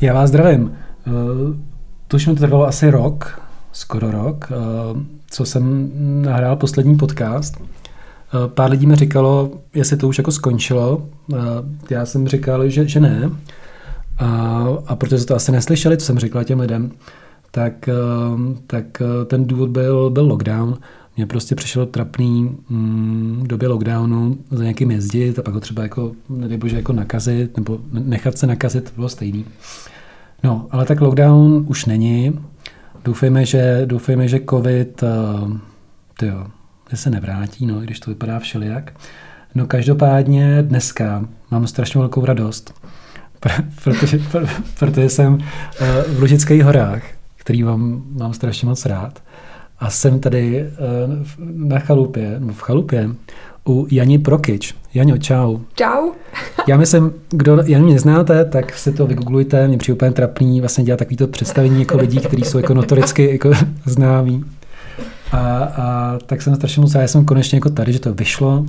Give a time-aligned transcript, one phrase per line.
[0.00, 0.72] Já vás zdravím.
[1.06, 1.10] Eh,
[2.08, 3.40] to už mi trvalo asi rok,
[3.72, 4.54] skoro rok, eh,
[5.30, 5.90] co jsem
[6.22, 7.56] nahrál poslední podcast.
[7.60, 11.02] Eh, pár lidí mi říkalo, jestli to už jako skončilo.
[11.90, 13.30] Já jsem říkal, že, že ne.
[14.18, 16.90] A, a protože to asi neslyšeli, co jsem říkal těm lidem,
[17.50, 17.88] tak,
[18.66, 20.78] tak ten důvod byl, byl lockdown.
[21.16, 25.82] Mně prostě přišlo trapný mm, v době lockdownu za někým jezdit a pak ho třeba
[25.82, 29.44] jako, nedej jako nakazit nebo nechat se nakazit, to bylo stejný.
[30.44, 32.38] No, ale tak lockdown už není.
[33.04, 35.56] Doufejme, že, doufejme, že covid uh,
[36.18, 36.46] tyjo,
[36.90, 38.92] že se nevrátí, no, když to vypadá všelijak.
[39.54, 42.74] No každopádně dneska mám strašně velkou radost,
[43.84, 44.20] protože,
[44.78, 45.40] protože jsem uh,
[46.16, 47.02] v Lužických horách,
[47.36, 49.22] který mám, mám strašně moc rád.
[49.78, 50.70] A jsem tady eh,
[51.54, 53.10] na chalupě, v chalupě,
[53.68, 54.74] u Jani Prokyč.
[54.94, 55.58] Jaňo, čau.
[55.74, 56.10] Čau.
[56.66, 60.84] Já myslím, kdo Jan mě znáte, tak si to vygooglujte, mě přijde úplně trapný vlastně
[60.84, 63.50] dělat takovýto představení jako lidí, kteří jsou jako notoricky jako
[63.84, 64.44] známí.
[65.32, 68.66] A, a tak jsem strašně moc, já jsem konečně jako tady, že to vyšlo,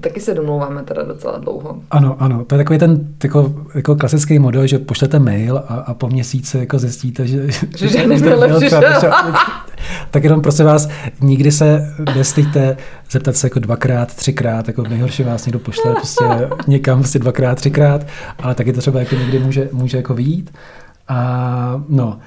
[0.00, 1.78] Taky se domlouváme teda docela dlouho.
[1.90, 2.44] Ano, ano.
[2.44, 6.58] To je takový ten jako, jako klasický model, že pošlete mail a, a po měsíci
[6.58, 8.60] jako zjistíte, že, že, že nebyl
[10.10, 10.88] Tak jenom prosím vás,
[11.20, 12.76] nikdy se nestýte
[13.10, 16.24] zeptat se jako dvakrát, třikrát, jako nejhorší vás někdo pošle prostě
[16.66, 18.06] někam prostě dvakrát, třikrát,
[18.42, 20.50] ale taky to třeba jako někdy může, může jako vyjít.
[21.08, 22.18] A no,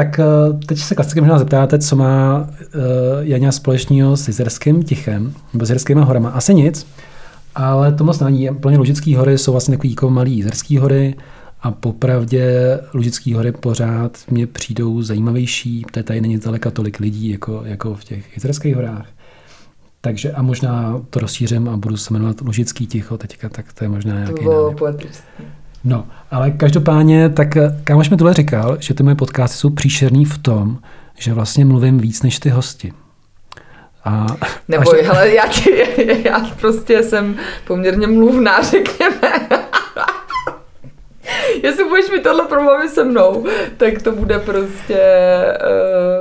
[0.00, 0.24] tak eh,
[0.66, 2.80] teď se klasicky možná zeptáte, co má uh,
[3.20, 6.30] Jaňa společného s Jizerským tichem, nebo s Jizerskými horama.
[6.30, 6.86] Asi nic,
[7.54, 8.48] ale to moc není.
[8.60, 11.14] Plně Lužické hory jsou vlastně takový jako malý Jizerské hory
[11.62, 17.62] a popravdě Lužické hory pořád mě přijdou zajímavější, protože tady není zdaleka tolik lidí jako,
[17.64, 19.06] jako v těch Jizerských horách.
[20.00, 23.88] Takže a možná to rozšířím a budu se jmenovat Lužický ticho teďka, tak to je
[23.88, 24.44] možná nějaký
[25.84, 30.24] No, ale každopádně, tak eh, kámoš mi tohle říkal, že ty moje podcasty jsou příšerný
[30.24, 30.78] v tom,
[31.18, 32.92] že vlastně mluvím víc než ty hosti.
[34.04, 34.26] A,
[34.68, 35.06] Nebo, až...
[35.06, 35.44] hele, já,
[36.24, 37.36] já prostě jsem
[37.66, 39.48] poměrně mluvná, řekněme.
[41.62, 45.00] Jestli budeš mi tohle promluvit se mnou, tak to bude prostě,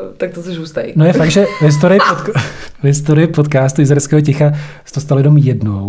[0.01, 0.93] uh, tak to se žůstej.
[0.95, 2.35] No je fakt, že v historii, pod,
[2.81, 4.51] v historii podcastu Jizerského ticha
[4.85, 5.85] se to stalo jenom jednou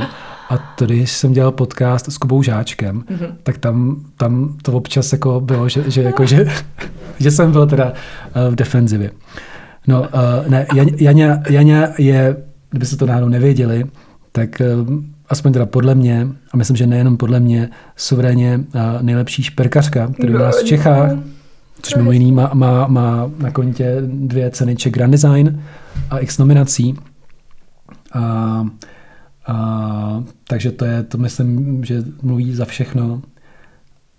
[0.50, 3.34] a to, když jsem dělal podcast s Kubou Žáčkem, mm-hmm.
[3.42, 6.46] tak tam, tam to občas jako bylo, že, že, jako, že,
[7.18, 9.10] že jsem byl teda uh, v defenzivě.
[9.86, 10.08] No, uh,
[10.48, 10.66] ne,
[11.00, 12.36] Janě, Janě je,
[12.70, 13.84] kdyby se to náhodou nevěděli,
[14.32, 14.94] tak uh,
[15.28, 18.60] aspoň teda podle mě, a myslím, že nejenom podle mě, suverénně
[19.00, 21.10] nejlepší šperkařka, který u nás v Čechách,
[21.82, 25.62] což mimo jiný má, má, má na kontě dvě ceny Czech Grand Design
[26.10, 26.94] a x nominací.
[28.12, 28.66] A
[29.50, 33.22] a, takže to je, to myslím, že mluví za všechno.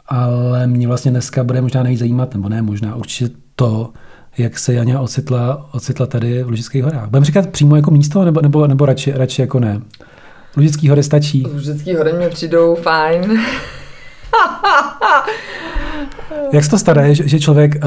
[0.07, 3.93] Ale mě vlastně dneska bude možná nejvíc zajímat, nebo ne možná, určitě to,
[4.37, 7.09] jak se Janě ocitla, ocitla tady v Lužických horách.
[7.09, 9.81] Budeme říkat přímo jako místo, nebo, nebo, nebo radši, radši jako ne?
[10.57, 11.47] Lužický hory stačí.
[11.53, 13.39] Lužický hory mě přijdou fajn.
[16.51, 17.81] Jak se to stane, že, že člověk, uh,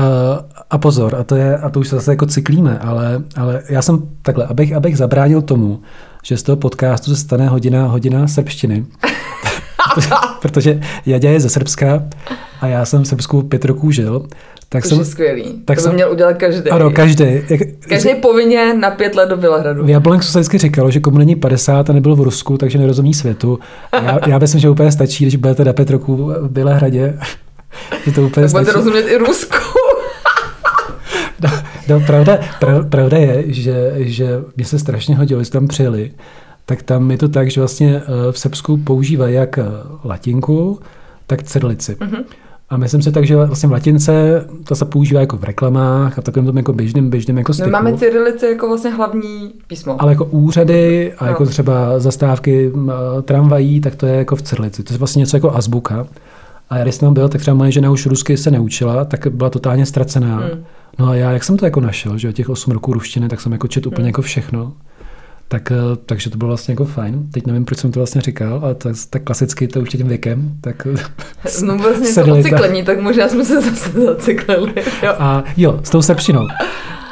[0.70, 3.82] a pozor, a to, je, a to už se zase jako cyklíme, ale, ale já
[3.82, 5.82] jsem takhle, abych, abych zabránil tomu,
[6.24, 8.86] že z toho podcastu se stane hodina, hodina srbštiny.
[10.42, 12.02] protože Jadě je ze Srbska
[12.60, 14.26] a já jsem v Srbsku pět roků žil.
[14.68, 15.62] Tak to jsem, je skvělý.
[15.64, 16.70] Tak to jsem, měl udělat každý.
[16.70, 17.24] Ano, každý.
[17.88, 19.84] Každý povinně na pět let do Bělehradu.
[19.84, 23.14] V Jablonku se vždycky říkalo, že komu není 50 a nebyl v Rusku, takže nerozumí
[23.14, 23.58] světu.
[23.92, 27.18] Já, já myslím, že úplně stačí, když budete na pět roků v Bělehradě.
[28.04, 28.64] že to úplně tak stačí.
[28.64, 29.56] budete rozumět i Rusku.
[31.88, 36.10] No, no pravda, prav, pravda je, že, že mě se strašně hodilo, že tam přijeli,
[36.66, 39.64] tak tam je to tak, že vlastně eh, v Srbsku používají jak eh,
[40.04, 40.80] latinku,
[41.26, 41.94] tak cedlici.
[41.94, 42.24] Mm-hmm.
[42.70, 46.20] A myslím si tak, že vlastně v latince to se používá jako v reklamách a
[46.20, 47.68] v takovém tom jako běžným, běžným jako styku.
[47.68, 50.02] My máme cyrilice jako vlastně hlavní písmo.
[50.02, 51.30] Ale jako úřady a no.
[51.30, 52.72] jako třeba zastávky
[53.22, 54.82] tramvají, tak to je jako v cyrilici.
[54.82, 56.06] To je vlastně něco jako azbuka.
[56.70, 59.50] A já když jsem byl, tak třeba moje žena už rusky se neučila, tak byla
[59.50, 60.36] totálně ztracená.
[60.36, 60.64] Mm.
[60.98, 63.52] No a já, jak jsem to jako našel, že těch 8 roků ruštiny, tak jsem
[63.52, 64.06] jako čet úplně mm.
[64.06, 64.72] jako všechno.
[65.48, 65.76] Tak, eh,
[66.06, 67.28] takže to bylo vlastně jako fajn.
[67.32, 70.52] Teď nevím, proč jsem to vlastně říkal, ale tak, tak klasicky to už tím věkem.
[70.60, 70.86] Tak
[71.64, 74.72] no vlastně to tak možná jsme se zase zacyklili.
[75.02, 75.14] Jo.
[75.18, 76.42] A jo, s tou sepšinou.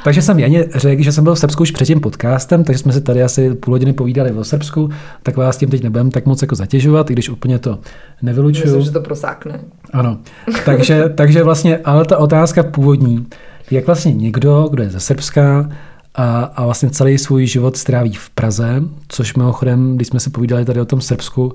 [0.04, 2.92] Takže jsem Janě řekl, že jsem byl v Srbsku už před tím podcastem, takže jsme
[2.92, 4.90] se tady asi půl hodiny povídali o Srbsku,
[5.22, 7.78] tak vás tím teď nebudem tak moc jako zatěžovat, i když úplně to
[8.22, 8.64] nevylučuju.
[8.64, 9.60] Myslím, že to prosákne.
[9.92, 10.18] Ano,
[10.64, 13.26] takže, takže vlastně, ale ta otázka původní,
[13.70, 15.70] jak vlastně někdo, kdo je ze Srbska,
[16.14, 20.64] a, a vlastně celý svůj život stráví v Praze, což mimochodem, když jsme se povídali
[20.64, 21.52] tady o tom Srbsku,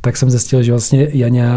[0.00, 1.48] tak jsem zjistil, že vlastně Janě,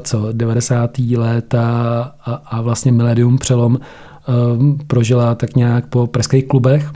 [0.00, 0.98] co 90.
[0.98, 2.14] let a,
[2.46, 3.78] a, vlastně milédium přelom
[4.86, 6.90] prožila tak nějak po pražských klubech.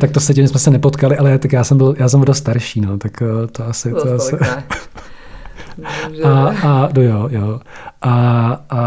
[0.00, 2.24] tak to se tím jsme se nepotkali, ale tak já jsem byl, já jsem byl
[2.24, 3.90] dost starší, no, tak uh, to asi...
[3.90, 4.36] To, to asi...
[6.24, 7.60] a, a, no jo, jo.
[8.02, 8.12] A,
[8.70, 8.82] a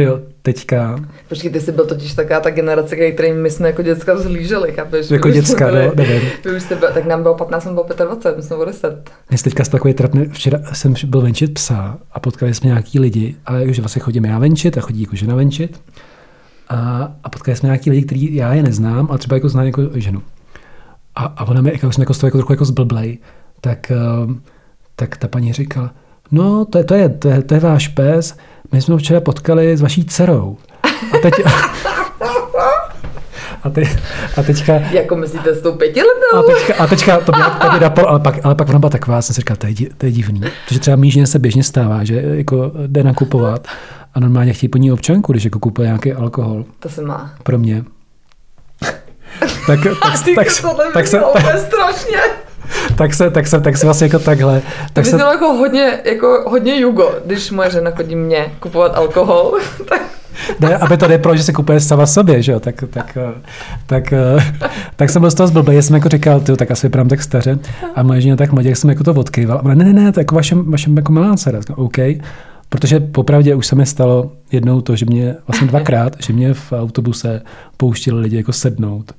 [0.00, 0.96] jo, teďka.
[1.28, 5.10] Počkej, ty jsi byl totiž taková ta generace, který my jsme jako děcka zhlíželi, chápeš?
[5.10, 6.22] Jako děcka, byli, no, nevím.
[6.56, 9.10] Už jste byl, tak nám bylo 15, jsem bylo 25, my jsme bylo 10.
[9.30, 13.64] Mě teďka takový trapný, včera jsem byl venčit psa a potkali jsme nějaký lidi, ale
[13.64, 15.80] už vlastně chodím já venčit a chodí jako žena venčit.
[16.68, 19.82] A, a potkali jsme nějaký lidi, který já je neznám, a třeba jako znám jako
[19.94, 20.22] ženu.
[21.14, 23.18] A, a ona mi, jako jsme jako z toho jako trochu jako zblblej,
[23.60, 24.42] tak, ehm,
[24.96, 25.94] tak ta paní říkala,
[26.32, 28.36] no to je, to je, to je, to je váš pes,
[28.72, 30.56] my jsme ho včera potkali s vaší dcerou.
[31.14, 31.34] A teď...
[33.64, 33.82] A, te,
[34.36, 34.72] a teďka...
[34.72, 36.36] Jako myslíte s tou pětiletou?
[36.36, 39.22] A teďka, a teďka to to mě napol, ale pak, ale pak ona byla taková,
[39.22, 40.40] jsem si říkal, to je, to je divný.
[40.64, 43.66] Protože třeba mížně se běžně stává, že jako jde nakupovat
[44.14, 46.64] a normálně chtějí po ní občanku, když jako kupuje nějaký alkohol.
[46.78, 47.34] To se má.
[47.42, 47.84] Pro mě.
[48.80, 49.00] tak,
[49.66, 49.80] tak,
[50.34, 50.46] tak, tak,
[50.92, 52.51] tak, se, tak, strašně tak
[53.12, 54.62] se, tak se, tak se vlastně jako takhle.
[54.92, 55.16] Tak to se...
[55.16, 59.58] jako hodně, jako hodně jugo, když moje žena chodí mě kupovat alkohol.
[59.88, 60.00] tak...
[60.60, 63.18] Ne, aby to nebylo, že se kupuje sama sobě, že jo, tak, tak,
[63.86, 64.14] tak,
[64.96, 67.58] tak jsem byl z toho zblbý, jsem jako říkal, ty, tak asi vypadám tak staře
[67.94, 69.60] a moje žena tak mladě, jak jsem jako to odkýval.
[69.64, 71.60] A ne, ne, ne, to jako vašem, vašem jako milá dcera.
[71.76, 71.98] OK,
[72.72, 76.72] Protože popravdě už se mi stalo jednou to, že mě vlastně dvakrát, že mě v
[76.72, 77.42] autobuse
[77.76, 79.12] pouštili lidi jako sednout.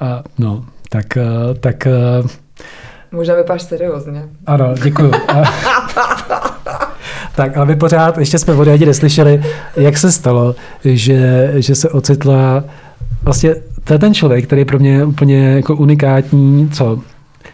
[0.00, 1.18] A no, tak,
[1.60, 1.86] tak
[3.12, 4.28] Možná vypadáš seriózně.
[4.46, 5.12] Ano, děkuju.
[7.36, 9.42] tak, ale my pořád, ještě jsme od Jadě neslyšeli,
[9.76, 10.54] jak se stalo,
[10.84, 12.64] že, že se ocitla
[13.22, 13.54] vlastně
[13.84, 17.00] to je ten člověk, který je pro mě úplně jako unikátní, co,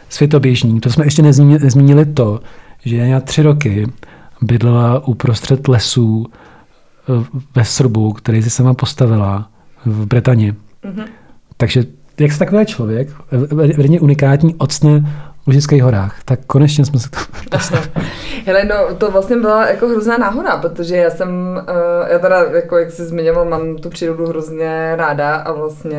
[0.08, 0.80] světoběžný.
[0.80, 2.40] To jsme ještě nezmínili, nezmínili to,
[2.84, 3.86] že já tři roky
[4.42, 7.24] bydlela uprostřed lesů eh,
[7.54, 9.50] ve Srbu, který si sama postavila
[9.86, 10.52] v Bretani.
[10.52, 11.04] Mm-hmm.
[11.56, 11.84] Takže
[12.20, 13.08] jak se takový člověk,
[13.76, 15.12] vedně unikátní, ocne
[15.48, 16.16] Lužických horách.
[16.24, 17.18] Tak konečně jsme se to
[18.46, 21.28] Hele, no, to vlastně byla jako hrozná náhoda, protože já jsem,
[21.68, 25.98] uh, já teda, jako jak jsi zmiňoval, mám tu přírodu hrozně ráda a vlastně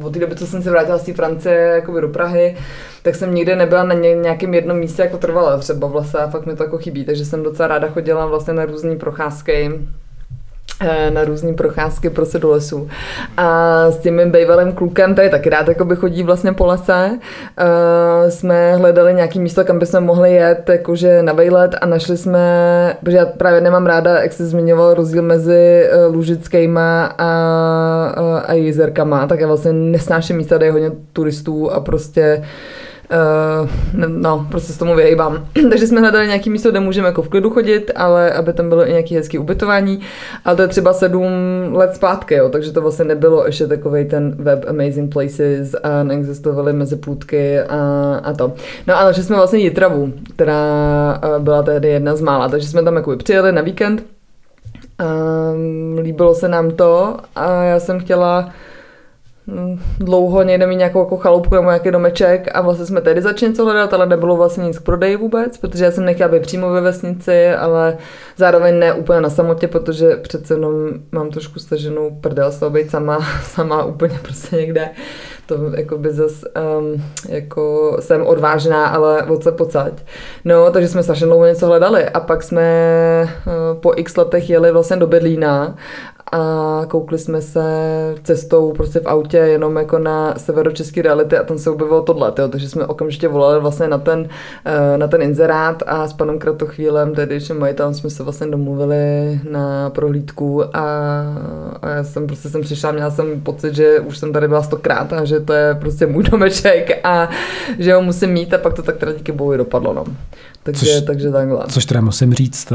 [0.00, 2.56] uh, od té doby, co jsem se vrátila z té Francie jakoby do Prahy,
[3.02, 6.46] tak jsem nikdy nebyla na nějakém jednom místě jako trvala třeba v lese a fakt
[6.46, 9.80] mi to jako chybí, takže jsem docela ráda chodila vlastně na různé procházky
[11.10, 12.88] na různé procházky prostě do lesů.
[13.36, 18.30] A s tím mým bývalým klukem, tady taky rád jakoby chodí vlastně po lese, uh,
[18.30, 23.16] jsme hledali nějaký místo, kam bychom mohli jet jakože na vejlet a našli jsme, protože
[23.16, 29.26] já právě nemám ráda, jak jsi zmiňoval, rozdíl mezi uh, lužickýma a, uh, a jezerkama,
[29.26, 32.46] tak já vlastně nesnáším místa, kde je hodně turistů a prostě Uh,
[34.08, 35.46] no, prostě s tomu vyhýbám.
[35.70, 38.86] Takže jsme hledali nějaký místo, kde můžeme jako v klidu chodit, ale aby tam bylo
[38.86, 40.00] i nějaký hezký ubytování.
[40.44, 41.30] Ale to je třeba sedm
[41.72, 46.72] let zpátky, jo, takže to vlastně nebylo ještě takový ten web Amazing Places a neexistovaly
[46.72, 47.76] mezi půdky a,
[48.24, 48.52] a to.
[48.86, 52.82] No ale že jsme vlastně Jitravu, která eh, byla tehdy jedna z mála, takže jsme
[52.82, 54.02] tam jako přijeli na víkend.
[55.02, 58.50] Um, líbilo se nám to a já jsem chtěla
[59.98, 63.64] dlouho někde mít nějakou jako chaloupku nebo nějaký domeček a vlastně jsme tady začali něco
[63.64, 66.80] hledat, ale nebylo vlastně nic k prodeji vůbec, protože já jsem nechtěla být přímo ve
[66.80, 67.96] vesnici, ale
[68.36, 70.72] zároveň ne úplně na samotě, protože přece jenom
[71.12, 74.90] mám trošku staženou prdel z být sama, sama úplně prostě někde.
[75.46, 76.44] To jako by zas,
[76.78, 79.92] um, jako jsem odvážná, ale odsaď pocať.
[80.44, 82.62] No, takže jsme strašně dlouho něco hledali a pak jsme
[83.46, 85.76] uh, po x letech jeli vlastně do Berlína
[86.32, 87.62] a koukli jsme se
[88.22, 92.48] cestou prostě v autě jenom jako na severočeský reality a tam se objevilo tohle, tyjo,
[92.48, 94.28] takže jsme okamžitě volali vlastně na ten,
[94.64, 99.40] eh, na ten inzerát a s panem Kratochvílem, tedy že majitelem, jsme se vlastně domluvili
[99.50, 100.86] na prohlídku a,
[101.82, 105.12] a já jsem prostě jsem přišla, měla jsem pocit, že už jsem tady byla stokrát
[105.12, 107.28] a že to je prostě můj domeček a
[107.78, 110.04] že ho musím mít a pak to tak teda díky bohu dopadlo, no.
[110.62, 111.64] Takže, což, takže takhle.
[111.68, 112.72] Což teda musím říct,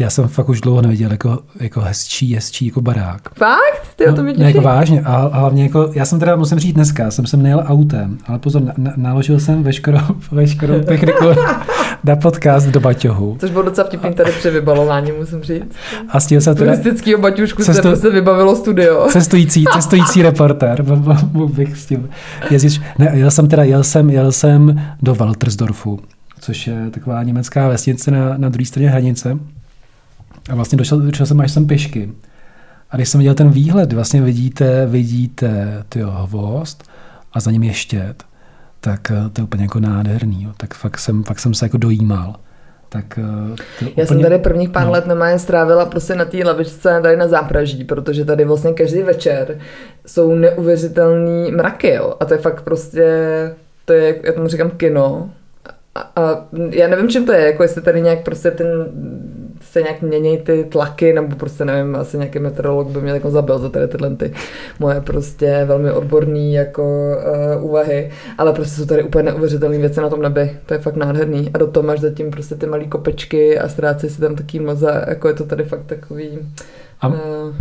[0.00, 3.28] já jsem fakt už dlouho neviděl jako, jako hezčí, hezčí jako barák.
[3.34, 3.82] Fakt?
[3.96, 5.00] Ty no, to mě jako vážně.
[5.00, 8.38] A, a hlavně jako, já jsem teda, musím říct dneska, jsem sem nejel autem, ale
[8.38, 10.00] pozor, na, na, naložil jsem veškerou,
[10.32, 11.24] veškerou techniku
[12.04, 13.36] na podcast do baťohu.
[13.40, 15.64] Což bylo docela vtipný tady při vybalování, musím říct.
[16.08, 16.72] A s tím se teda...
[16.72, 19.08] Turistického baťušku cestu, se vybavilo studio.
[19.10, 20.84] Cestující, cestující reportér,
[21.46, 22.08] bych s tím
[22.50, 22.82] jezdit.
[22.98, 26.00] Ne, jel jsem teda, jel jsem, jel jsem do Waltersdorfu,
[26.40, 29.38] což je taková německá vesnice na, na druhé straně hranice.
[30.48, 32.12] A vlastně došel, došel jsem až sem pěšky.
[32.90, 36.84] A když jsem viděl ten výhled, vlastně vidíte, vidíte tyjo, hvost
[37.32, 38.24] a za ním je štět,
[38.80, 40.44] tak eh, to je úplně jako nádherný.
[40.44, 40.50] Jo.
[40.56, 42.34] Tak fakt jsem, fakt jsem se jako dojímal.
[42.88, 44.92] Tak, eh, to Já úplně, jsem tady prvních pár no.
[44.92, 49.58] let normálně strávila prostě na té lavičce tady na zápraží, protože tady vlastně každý večer
[50.06, 52.14] jsou neuvěřitelný mraky, jo.
[52.20, 53.04] A to je fakt prostě,
[53.84, 55.30] to je, já tomu říkám kino.
[55.94, 58.66] A, a já nevím, čím to je, jako jestli tady nějak prostě ten
[59.60, 63.58] se nějak mění ty tlaky, nebo prostě nevím, asi nějaký meteorolog by mě jako zabil
[63.58, 64.32] za tady tyhle ty
[64.78, 66.82] moje prostě velmi odborné jako
[67.58, 70.96] uh, úvahy, ale prostě jsou tady úplně neuvěřitelné věci na tom nebi, to je fakt
[70.96, 74.60] nádherný a do toho máš zatím prostě ty malé kopečky a ztrácí si tam taký
[74.60, 76.38] moza, jako je to tady fakt takový
[77.00, 77.14] a, uh,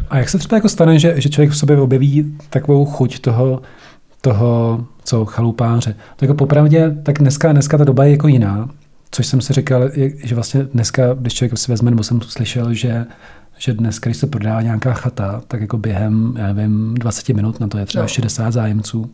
[0.09, 3.61] a jak se třeba jako stane, že, že člověk v sobě objeví takovou chuť toho,
[4.21, 5.95] toho, co chalupáře.
[6.15, 8.69] Tak jako popravdě, tak dneska, dneska ta doba je jako jiná.
[9.11, 9.89] Což jsem si říkal,
[10.23, 13.05] že vlastně dneska, když člověk si vezme, nebo jsem slyšel, že
[13.57, 17.67] že dnes, když se prodá nějaká chata, tak jako během, já nevím, 20 minut na
[17.67, 18.07] to je třeba no.
[18.07, 19.11] 60 zájemců,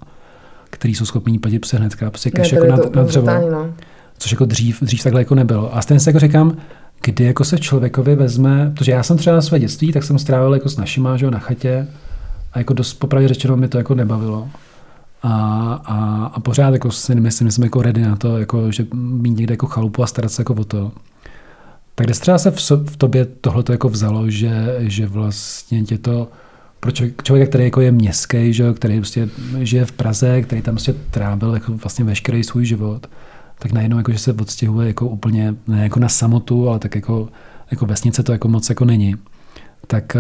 [0.70, 3.28] kteří jsou schopní platit se hnedka, prostě cash jako na, na dřevo.
[3.52, 3.74] No.
[4.18, 5.76] Což jako dřív, dřív takhle jako nebylo.
[5.76, 6.58] A stejně si jako říkám,
[7.04, 10.70] kdy jako se člověkovi vezme, protože já jsem třeba své dětství, tak jsem strávil jako
[10.70, 11.88] s našima, že, na chatě
[12.54, 14.50] a jako dost popravdě řečeno mi to jako nebavilo.
[15.24, 15.30] A,
[15.86, 19.38] a, a pořád jako si nemyslím, že jsem jako ready na to, jako, že mít
[19.38, 20.92] někde jako chalupu a starat se jako o to.
[21.96, 26.28] Tak kde se v, v tobě tohle jako vzalo, že, že vlastně tě to
[26.80, 26.92] pro
[27.24, 31.54] člověka, který jako je městský, že, který prostě žije v Praze, který tam prostě trávil
[31.54, 33.08] jako vlastně veškerý svůj život,
[33.60, 37.30] tak najednou jako, že se odstěhuje jako úplně, ne jako na samotu, ale tak jako,
[37.72, 39.16] jako vesnice to jako moc jako není.
[39.88, 40.20] Tak eh,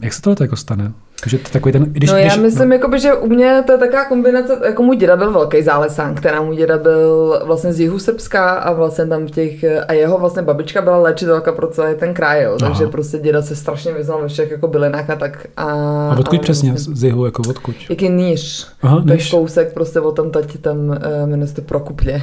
[0.00, 0.92] jak se tohle jako stane?
[1.20, 2.74] Takže to takový ten, když, no já když, myslím, no.
[2.74, 6.42] Jakoby, že u mě to je taková kombinace, jako můj děda byl velký zálesán, která
[6.42, 10.42] můj děda byl vlastně z jihu Srbska a vlastně tam v těch, a jeho vlastně
[10.42, 12.92] babička byla léčitelka pro celý ten kraj, jo, takže Aha.
[12.92, 15.46] prostě děda se strašně vyznal ve všech jako bylinách a tak.
[15.56, 15.62] A,
[16.10, 17.74] a odkud a přesně vlastně, z jihu, jako odkud?
[17.90, 18.66] Jaký níž.
[18.82, 19.30] Aha, níž.
[19.30, 20.96] kousek prostě o tam tati tam uh,
[21.26, 22.22] jmenuje Prokuplě.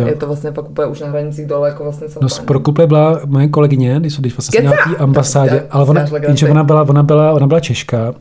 [0.00, 2.86] Uh, je to vlastně pak úplně už na hranicích dole, jako vlastně No z Prokuplě
[2.86, 6.06] byla moje kolegyně, když, když vlastně nějaký ambasádě, ale ona,
[6.50, 8.13] ona, byla, ona, byla, ona byla Češka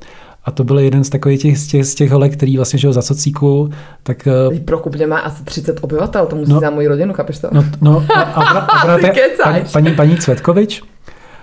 [0.45, 2.93] a to byl jeden z takových těch, z těch, z těch holek, který vlastně žil
[2.93, 3.69] za socíku.
[4.03, 7.49] Tak, eh, Prokupně má asi 30 obyvatel, to musí no, za moji rodinu, kapeš to?
[7.51, 8.97] No, no a, a, a, a,
[9.43, 10.81] paní, paní, paní Cvetkovič,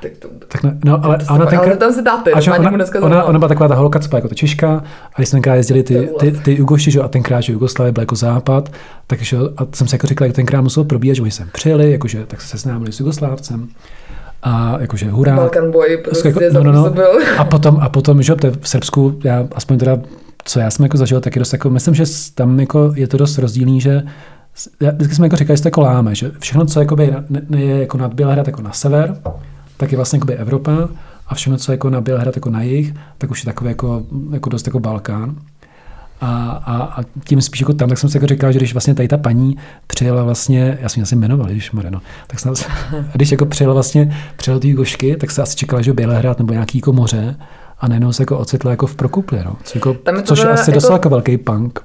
[0.02, 2.84] tak, to, tak ne, no, ale to ona tenka, ale tam se dáte, ona, ona,
[3.00, 5.54] ona, ona, byla taková ta holka, co byla jako ta Češka, a když jsme tenkrát
[5.54, 8.72] jezdili ty, ty, ty Jugoši, že, a tenkrát, že Jugoslavie byla jako západ,
[9.06, 12.26] takže a jsem si jako říkal, jak tenkrát muselo probíhat, že oni sem přijeli, jakože
[12.26, 13.68] tak se seznámili s Jugoslávcem,
[14.42, 15.36] a jakože hurá.
[15.36, 16.92] Balkan boy prostě jako, no, no, no.
[17.38, 19.98] A potom, a potom, že v Srbsku, já aspoň teda,
[20.44, 22.04] co já jsem jako zažil, tak je dost jako, myslím, že
[22.34, 24.02] tam jako je to dost rozdílný, že
[24.80, 27.60] já vždycky jsme jako říkali, že to jako láme, že všechno, co jakoby je, ne,
[27.62, 29.16] je jako nad Bělehrad jako na sever,
[29.76, 30.88] tak je vlastně jakoby Evropa
[31.26, 34.02] a všechno, co je jako na Bělehrad jako na jih, tak už je takové jako,
[34.32, 35.36] jako dost jako Balkán.
[36.20, 38.94] A, a, a tím spíš jako tam, tak jsem si jako říkal, že když vlastně
[38.94, 42.52] tady ta paní přijela vlastně, já jsem ji asi jmenoval, když Mareno, tak jsem,
[42.92, 46.52] a když jako přijela vlastně, přijela ty gošky, tak se asi čekala, že Bělehrad nebo
[46.52, 47.36] nějaký jako moře
[47.80, 49.56] a najednou se jako ocitla jako v Prokupli, no.
[49.64, 51.80] Co jako, je což je asi jako, docela jako velký punk.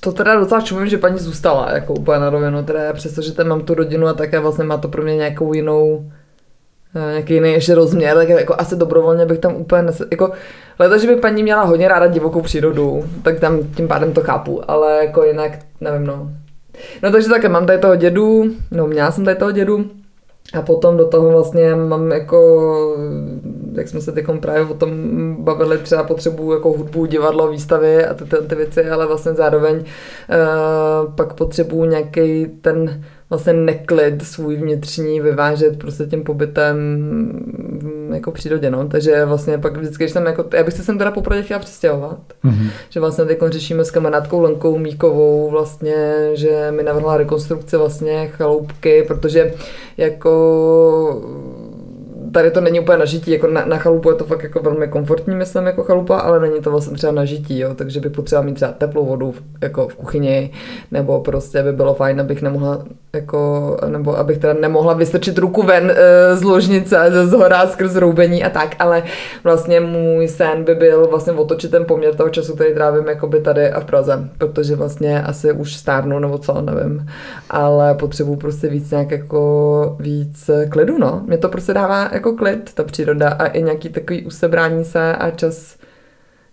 [0.00, 3.60] To teda docela čumím, že paní zůstala jako úplně na rovinu, teda přestože tam mám
[3.60, 6.10] tu rodinu a také vlastně má to pro mě nějakou jinou
[6.94, 10.02] nějaký jiný ještě rozměr, tak jako asi dobrovolně bych tam úplně nes...
[10.10, 10.32] jako
[10.78, 14.70] Leda, že by paní měla hodně ráda divokou přírodu, tak tam tím pádem to chápu,
[14.70, 16.30] ale jako jinak, nevím no.
[17.02, 19.84] No takže také mám tady toho dědu, no měla jsem tady toho dědu,
[20.54, 22.96] a potom do toho vlastně mám jako,
[23.72, 24.90] jak jsme se teď právě o tom
[25.38, 29.76] bavili, třeba potřebu jako hudbu, divadlo, výstavy a ty, ty, ty věci, ale vlastně zároveň
[29.76, 36.76] uh, pak potřebuju nějaký ten vlastně neklid svůj vnitřní vyvážet prostě tím pobytem
[38.12, 38.88] jako v přírodě, no.
[38.88, 42.18] Takže vlastně pak vždycky, když jsem jako, já bych se sem teda poprvé chtěla přestěhovat,
[42.44, 42.70] mm-hmm.
[42.90, 49.04] že vlastně teď řešíme s kamarádkou Lenkou Míkovou vlastně, že mi navrhla rekonstrukci vlastně chaloupky,
[49.08, 49.54] protože
[49.96, 50.32] jako
[52.32, 54.88] tady to není úplně na žití, jako na, na chalupu je to fakt jako velmi
[54.88, 58.42] komfortní, myslím, jako chalupa, ale není to vlastně třeba na žití, jo, takže by potřeba
[58.42, 60.50] mít třeba teplou vodu v, jako v kuchyni,
[60.90, 62.84] nebo prostě by bylo fajn, abych nemohla
[63.16, 68.44] jako, nebo abych teda nemohla vystrčit ruku ven e, z ložnice ze zhora skrz roubení
[68.44, 69.02] a tak, ale
[69.44, 73.70] vlastně můj sen by byl vlastně otočit ten poměr toho času, který trávím jakoby tady
[73.70, 77.06] a v Praze, protože vlastně asi už stárnu nebo co, nevím,
[77.50, 81.22] ale potřebuji prostě víc nějak jako víc klidu, no.
[81.26, 85.30] Mě to prostě dává jako klid, ta příroda a i nějaký takový usebrání se a
[85.30, 85.76] čas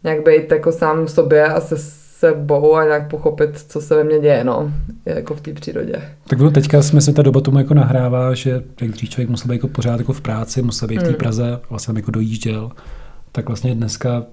[0.03, 1.75] nějak být jako sám v sobě a se
[2.19, 4.73] sebou a nějak pochopit, co se ve mně děje, no,
[5.05, 6.01] jako v té přírodě.
[6.27, 9.47] Tak bylo teďka jsme se ta doba tomu jako nahrává, že jak dřív člověk musel
[9.47, 11.17] být jako pořád jako v práci, musel být v té hmm.
[11.17, 12.71] Praze, vlastně jako dojížděl,
[13.31, 14.23] tak vlastně dneska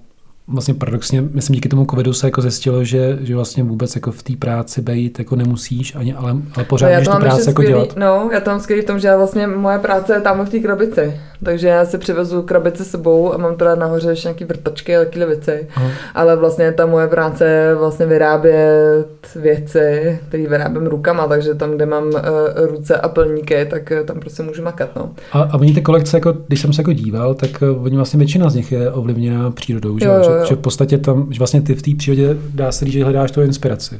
[0.47, 4.23] vlastně paradoxně, myslím, díky tomu covidu se jako zjistilo, že, že vlastně vůbec jako v
[4.23, 7.95] té práci být jako nemusíš, ani, ale, ale pořád no, můžeš tu práci jako dělat.
[7.95, 10.49] No, já to mám skvělý v tom, že já vlastně moje práce je tam v
[10.49, 11.13] té krabici.
[11.43, 14.99] Takže já si přivezu krabici s sebou a mám teda nahoře ještě nějaký vrtačky a
[14.99, 15.67] takové věci.
[15.75, 15.89] Aha.
[16.15, 21.85] Ale vlastně ta moje práce je vlastně vyrábět věci, které vyrábím rukama, takže tam, kde
[21.85, 22.21] mám uh,
[22.55, 24.89] ruce a plníky, tak uh, tam prostě můžu makat.
[24.95, 25.13] No.
[25.31, 28.17] A, a oni ty kolekce, jako, když jsem se jako díval, tak uh, oni vlastně
[28.17, 30.43] většina z nich je ovlivněna přírodou, že, jo, jo, jo.
[30.43, 33.03] Že, že v podstatě tam, že vlastně ty v té přírodě dá se říct, že
[33.03, 33.99] hledáš tu inspiraci.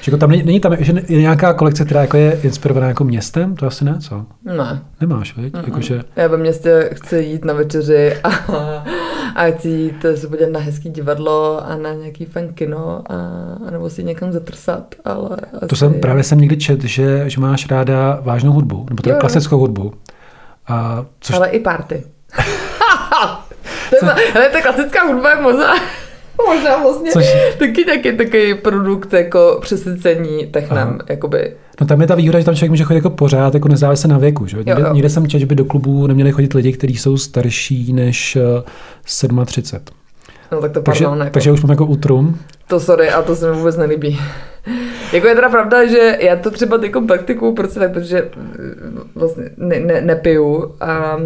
[0.00, 3.04] Že jako tam není, není tam že je nějaká kolekce, která jako je inspirovaná jako
[3.04, 3.56] městem?
[3.56, 4.24] To asi ne, co?
[4.44, 4.82] Ne.
[5.00, 5.54] Nemáš, viď?
[5.54, 5.64] Mm-hmm.
[5.64, 6.02] Jakože...
[6.16, 8.28] Já ve městě chci jít na večeři a,
[9.34, 13.14] a chci jít se podívat na hezký divadlo a na nějaký fajn kino a,
[13.66, 15.66] a nebo si někam zatrsat, ale asi...
[15.66, 19.58] To jsem právě jsem někdy čet, že, že máš ráda vážnou hudbu, nebo teda klasickou
[19.58, 19.92] hudbu.
[20.68, 21.36] A což...
[21.36, 22.02] Ale i party.
[23.90, 25.74] to je, hele, ta klasická hudba je možná
[26.46, 27.36] Možná vlastně Což...
[27.58, 31.52] taky taky takový produkt jako přesycení technem, jakoby.
[31.80, 34.18] No tam je ta výhoda, že tam člověk může chodit jako pořád, jako nezávisle na
[34.18, 34.46] věku.
[34.46, 34.56] Že?
[34.56, 34.92] Někde, jo, jo.
[34.92, 38.38] někde jsem četl, že by do klubu neměli chodit lidi, kteří jsou starší než
[39.46, 39.84] 37.
[39.88, 41.32] Eh, no tak to takže, pardon, jako.
[41.32, 42.38] takže už mám jako utrum.
[42.68, 44.20] To sorry, a to se mi vůbec nelíbí.
[45.12, 48.30] jako je teda pravda, že já to třeba jako praktikuju, prostě tak, protože eh,
[49.14, 51.16] vlastně ne, ne, nepiju a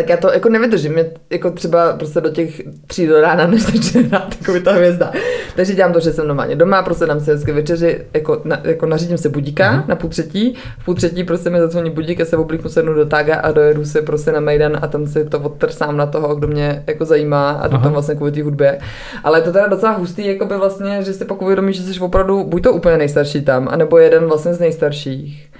[0.00, 0.92] tak já to jako nevydržím.
[0.92, 5.12] Mě jako třeba prostě do těch tří do rána, než začne hrát jako ta hvězda.
[5.56, 8.86] Takže dělám to, že jsem normálně doma, prostě dám si hezky večeři, jako, na, jako
[8.86, 9.88] nařídím se budíka mm-hmm.
[9.88, 13.06] na půl třetí, v půl třetí prostě mi zazvoní budík, já se oblíknu sednu do
[13.06, 16.48] taga a dojedu si prostě na Mejdan a tam si to odtrsám na toho, kdo
[16.48, 18.78] mě jako zajímá a to tam vlastně kvůli té hudbě.
[19.24, 22.00] Ale je to teda docela hustý, jako by vlastně, že si pak uvědomíš, že jsi
[22.00, 25.50] opravdu buď to úplně nejstarší tam, anebo jeden vlastně z nejstarších.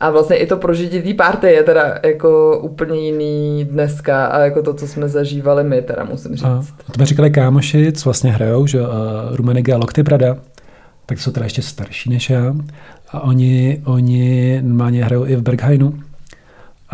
[0.00, 4.62] A vlastně i to prožití té party je teda jako úplně jiný dneska a jako
[4.62, 6.44] to, co jsme zažívali my, teda musím říct.
[6.44, 8.88] A, to mi říkali kámoši, co vlastně hrajou, že uh,
[9.30, 10.36] Rumeniga a Lokty Prada,
[11.06, 12.54] tak jsou teda ještě starší než já.
[13.08, 15.94] A oni, oni normálně hrajou i v Berghainu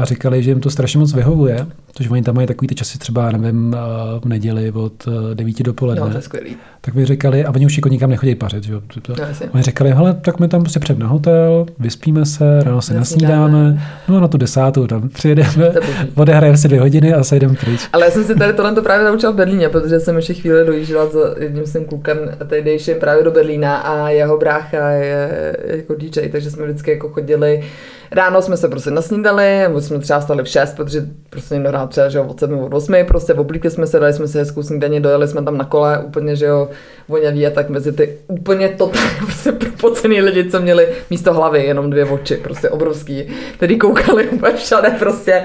[0.00, 2.98] a říkali, že jim to strašně moc vyhovuje, protože oni tam mají takový ty časy
[2.98, 3.76] třeba, nevím,
[4.22, 6.00] v neděli od 9 do poledne.
[6.00, 6.56] No, to je skvělý.
[6.80, 8.64] Tak mi říkali, a oni už jako nikam nechodí pařit.
[8.64, 8.72] Že?
[9.02, 12.82] To, no, oni říkali, hele, tak my tam prostě před na hotel, vyspíme se, ráno
[12.82, 15.72] se nasnídáme, no a na tu desátou tam přijedeme,
[16.14, 17.80] odehrajeme si dvě hodiny a sejdeme pryč.
[17.92, 20.66] Ale já jsem si tady tohle to právě naučila v Berlíně, protože jsem ještě chvíli
[20.66, 26.28] dojížděla za jedním svým klukem tehdejším právě do Berlína a jeho brácha je jako DJ,
[26.32, 27.62] takže jsme vždycky jako chodili
[28.12, 31.88] Ráno jsme se prostě nasnídali, my jsme třeba stali v 6, protože prostě někdo hrál
[31.88, 34.62] třeba, že jo, od 7 od 8, prostě oblíkli jsme se, dali jsme si hezkou
[34.62, 36.68] snídaně, dojeli jsme tam na kole, úplně, že jo,
[37.08, 41.90] voňavý a tak mezi ty úplně totálně prostě propocený lidi, co měli místo hlavy jenom
[41.90, 45.42] dvě oči, prostě obrovský, který koukali úplně všade prostě,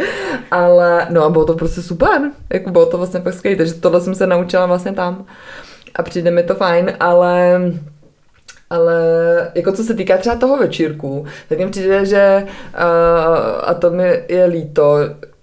[0.51, 2.21] ale no a bylo to prostě super,
[2.53, 5.25] jako bylo to vlastně fakt skvělé, takže tohle jsem se naučila vlastně tam.
[5.95, 7.61] A přijde mi to fajn, ale
[8.69, 8.95] ale
[9.55, 12.81] jako co se týká třeba toho večírku, tak mi přijde, že uh,
[13.63, 14.97] a to mi je líto,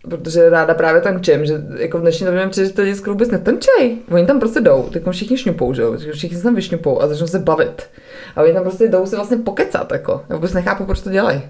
[0.08, 3.14] protože ráda právě tančím, že jako v dnešní době mi přijde, že to lidi skoro
[3.14, 3.98] vůbec netančej.
[4.11, 7.26] Oni tam prostě jdou, tak všichni šňupou, že jo, všichni se tam vyšňupou a začnou
[7.26, 7.82] se bavit.
[8.37, 10.20] A oni tam prostě jdou si vlastně pokecat, jako.
[10.28, 11.42] Já vůbec nechápu, proč to dělají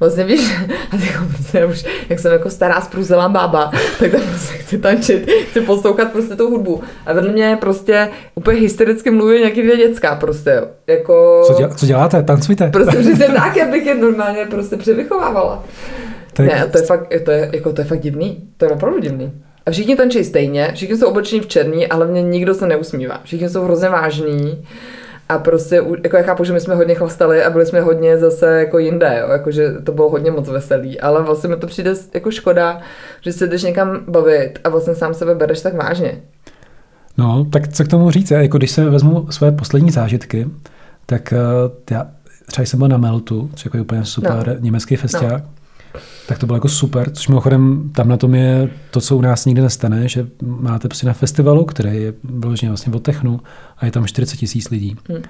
[0.00, 0.54] vlastně víš,
[0.90, 5.30] a jako prostě už, jak jsem jako stará spruzelá bába, tak tam prostě chci tančit,
[5.50, 6.82] chci poslouchat prostě tu hudbu.
[7.06, 11.42] A vedle mě prostě úplně hystericky mluví nějaký dvě děcka prostě, jako...
[11.46, 12.22] Co, děl, co děláte?
[12.22, 12.70] Tancujte?
[12.70, 15.64] Prostě přesně tak, já bych je normálně prostě převychovávala.
[16.32, 16.46] Tak...
[16.46, 19.32] Ne, to je fakt, to je, jako, to je fakt divný, to je opravdu divný.
[19.66, 23.20] A všichni tančí stejně, všichni jsou oblečení v černý, ale mě nikdo se neusmívá.
[23.24, 24.64] Všichni jsou hrozně vážní.
[25.30, 28.58] A prostě, jako já chápu, že my jsme hodně chlastali a byli jsme hodně zase
[28.58, 32.30] jako jinde, jo, jakože to bylo hodně moc veselý, ale vlastně mi to přijde jako
[32.30, 32.80] škoda,
[33.20, 36.20] že se jdeš někam bavit a vlastně sám sebe bereš tak vážně.
[37.18, 38.30] No, tak co k tomu říct?
[38.30, 40.48] Jako když se vezmu své poslední zážitky,
[41.06, 42.06] tak uh, já
[42.46, 44.54] třeba jsem byl na Meltu, což jako je úplně super no.
[44.58, 45.42] německý festiák.
[45.42, 45.59] No
[46.30, 49.44] tak to bylo jako super, což mimochodem tam na tom je to, co u nás
[49.44, 53.40] nikdy nestane, že máte prostě na festivalu, který je vloženě vlastně o technu
[53.78, 54.96] a je tam 40 tisíc lidí.
[55.08, 55.22] Hmm.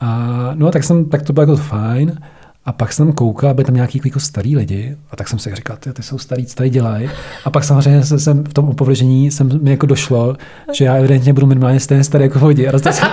[0.00, 2.20] A no tak, jsem, tak to bylo jako fajn.
[2.66, 5.76] A pak jsem koukal, aby tam nějaký jako starý lidi, a tak jsem si říkal,
[5.76, 7.10] ty, ty jsou starý, co tady dělají.
[7.44, 10.36] A pak samozřejmě jsem v tom opovržení jsem mi jako došlo,
[10.72, 12.68] že já evidentně budu minimálně stejně starý jako vodi.
[12.68, 13.08] A dostal jsem,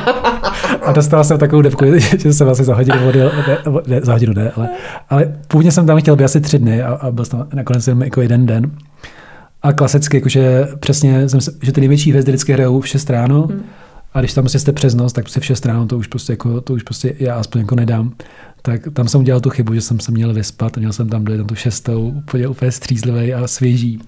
[0.83, 1.85] a dostal jsem takovou depku,
[2.17, 4.69] že jsem asi za hodinu odjel, ne, ne, za hodinu ne, ale,
[5.09, 8.03] ale původně jsem tam chtěl být asi tři dny a, a byl jsem nakonec jenom
[8.03, 8.71] jako jeden den.
[9.63, 13.63] A klasicky, jakože přesně, jsem, že ty největší hvězdy vždycky hrajou v 6 ráno, hmm.
[14.13, 16.34] A když tam prostě jste přes noc, tak prostě v 6 ráno to už prostě,
[16.34, 18.13] jako, to už prostě já aspoň jako nedám
[18.65, 21.26] tak tam jsem udělal tu chybu, že jsem se měl vyspat a měl jsem tam
[21.26, 23.99] dojet tu šestou, úplně, úplně střízlivý a svěží.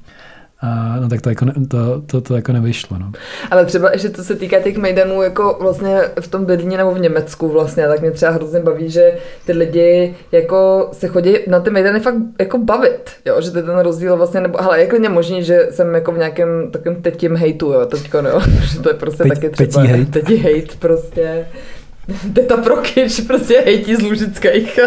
[0.62, 2.98] A, no tak to jako, ne, to, to, to jako nevyšlo.
[3.00, 3.12] No.
[3.52, 7.00] Ale třeba ještě co se týká těch mejdanů jako vlastně v tom Berlíně nebo v
[7.00, 9.14] Německu vlastně, tak mě třeba hrozně baví, že
[9.46, 13.64] ty lidi jako se chodí na ty mejdany fakt jako bavit, jo, že to je
[13.64, 17.36] ten rozdíl vlastně, nebo ale je klidně možný, že jsem jako v nějakém takovém tetím
[17.36, 18.40] hejtu, jo, teďko, no,
[18.74, 20.12] že to je prostě Teď, taky třeba tetí hejt.
[20.12, 21.46] tetí hejt prostě.
[22.34, 24.80] Teta Prokyč prostě hejtí z Lužických.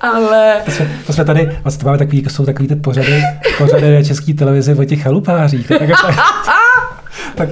[0.00, 0.62] Ale...
[0.64, 3.22] To jsme, to jsme tady, vlastně máme takový, jsou takový ty pořady,
[3.58, 5.68] pořady na české televizi o těch chalupářích.
[5.68, 6.16] Tak, tak,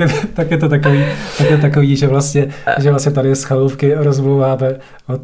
[0.00, 1.04] je, tak, je to takový,
[1.38, 4.76] tak je takový, že vlastně, že vlastně tady z chalupky rozmluváme
[5.08, 5.18] o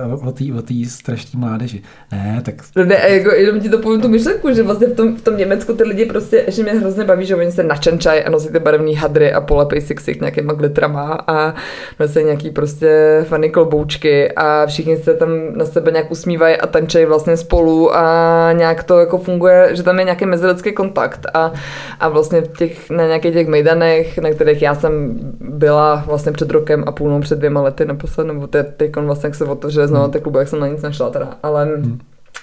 [0.00, 1.82] a o té o tý strašné mládeži.
[2.12, 2.54] Ne, tak...
[2.76, 5.36] No ne, jako jenom ti to povím tu myšlenku, že vlastně v tom, v tom
[5.36, 8.58] Německu ty lidi prostě, že mě hrozně baví, že oni se načančají a nosí ty
[8.58, 11.54] barevné hadry a polepej si ksich nějakýma glitrama a
[12.00, 17.06] nosí nějaký prostě funny kloboučky a všichni se tam na sebe nějak usmívají a tančají
[17.06, 21.52] vlastně spolu a nějak to jako funguje, že tam je nějaký mezilidský kontakt a,
[22.00, 23.75] a vlastně těch, na nějakých těch mejdanech,
[24.22, 28.46] na kterých já jsem byla vlastně před rokem a půl, před dvěma lety naposled, nebo
[28.46, 30.12] teď te, vlastně, jak se otevřeli znovu hmm.
[30.12, 31.98] ty kluby, jak jsem na nic nešla teda, ale hmm.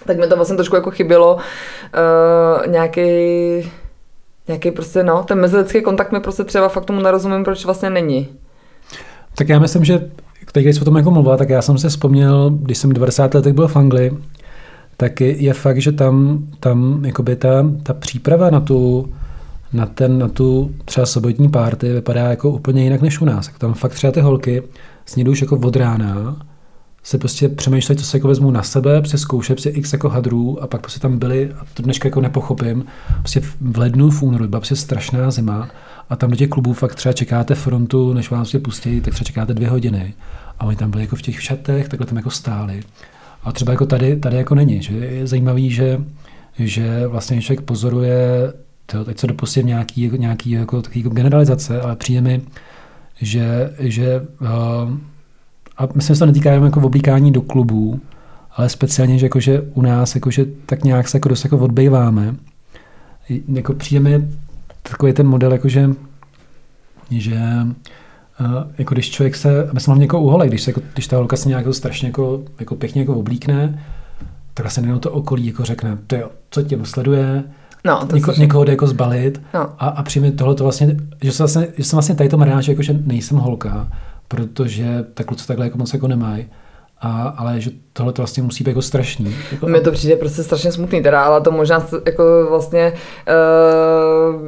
[0.06, 3.10] tak mi to vlastně trošku jako chybělo uh, nějaký
[4.48, 8.30] nějaký prostě, no, ten mezilidský kontakt mi prostě třeba fakt tomu nerozumím, proč vlastně není.
[9.38, 10.10] Tak já myslím, že
[10.52, 13.54] teď, když o tom jako mluvila, tak já jsem se vzpomněl, když jsem 90 letech
[13.54, 14.18] byl v Anglii,
[14.98, 19.10] tak je, je fakt, že tam, tam jakoby ta, ta příprava na tu,
[19.74, 23.50] na, ten, na tu třeba sobotní párty vypadá jako úplně jinak než u nás.
[23.58, 24.64] Tam fakt třeba ty holky
[25.06, 26.38] snědou už jako od rána,
[27.04, 30.68] se prostě přemýšleli, co se jako vezmu na sebe, zkoušet prostě x jako hadrů a
[30.68, 32.86] pak prostě tam byli, a to dneška jako nepochopím,
[33.20, 35.70] prostě v lednu, v únoru, byla prostě strašná zima
[36.10, 39.26] a tam do těch klubů fakt třeba čekáte frontu, než vás prostě pustí, tak třeba
[39.26, 40.14] čekáte dvě hodiny
[40.60, 42.84] a oni tam byli jako v těch šatech, takhle tam jako stáli.
[43.44, 46.02] A třeba jako tady, tady jako není, že je zajímavý, že,
[46.60, 48.54] že vlastně člověk pozoruje,
[48.86, 52.42] to, teď se dopustím nějaký, nějaký jako, takový jako generalizace, ale přijde mi,
[53.22, 54.98] že, že uh,
[55.78, 58.00] a myslím, že to netýká jenom jako oblíkání do klubů,
[58.52, 61.58] ale speciálně, že, jako, že u nás jako, že tak nějak se jako dost jako
[61.58, 62.36] odbejváme.
[63.54, 64.28] Jako přijde mi
[64.82, 65.90] takový ten model, jako, že,
[67.12, 67.36] že
[68.40, 71.38] uh, jako když člověk se, se mám někoho uholek, když, se, jako, když ta holka
[71.38, 73.86] se nějak jako strašně jako, jako pěkně jako oblíkne,
[74.54, 77.44] tak vlastně jenom to okolí jako řekne, to jo, co tě sleduje,
[77.86, 79.60] No, to Něko, někoho jde jako zbalit no.
[79.80, 82.62] a, a přijme tohle to vlastně, že jsem vlastně, že jsem vlastně tady to rád,
[82.62, 83.88] že, jako, že nejsem holka,
[84.28, 86.46] protože tak kluci takhle jako moc jako nemají.
[87.02, 89.36] A, ale že tohle to vlastně musí být jako strašný.
[89.52, 94.42] Jako, Mně to přijde prostě strašně smutný teda, ale to možná jako vlastně uh,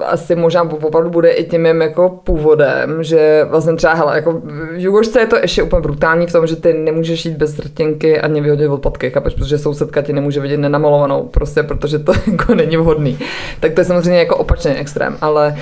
[0.00, 4.74] asi možná opravdu bude i tím mým jako původem, že vlastně třeba, hele, jako v
[4.76, 8.28] Jugošce je to ještě úplně brutální v tom, že ty nemůžeš jít bez rtěnky a
[8.28, 13.18] nevyhodit odpadky, chápeš, protože sousedka ti nemůže vidět nenamalovanou, prostě protože to jako není vhodný.
[13.60, 15.56] Tak to je samozřejmě jako opačný extrém, ale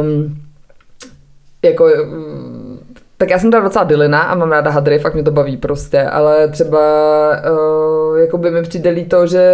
[0.00, 0.36] um,
[1.62, 1.88] jako
[3.16, 6.02] tak já jsem teda docela dylina a mám ráda hadry, fakt mě to baví prostě,
[6.02, 6.80] ale třeba
[7.50, 9.50] uh, jako by mi přijde líto, že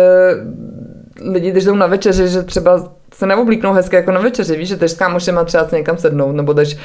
[1.30, 4.76] lidi, když jdou na večeři, že třeba se neoblíknou hezky jako na večeři, víš, že
[4.76, 6.76] jdeš s kámošema třeba se někam sednout, nebo jdeš,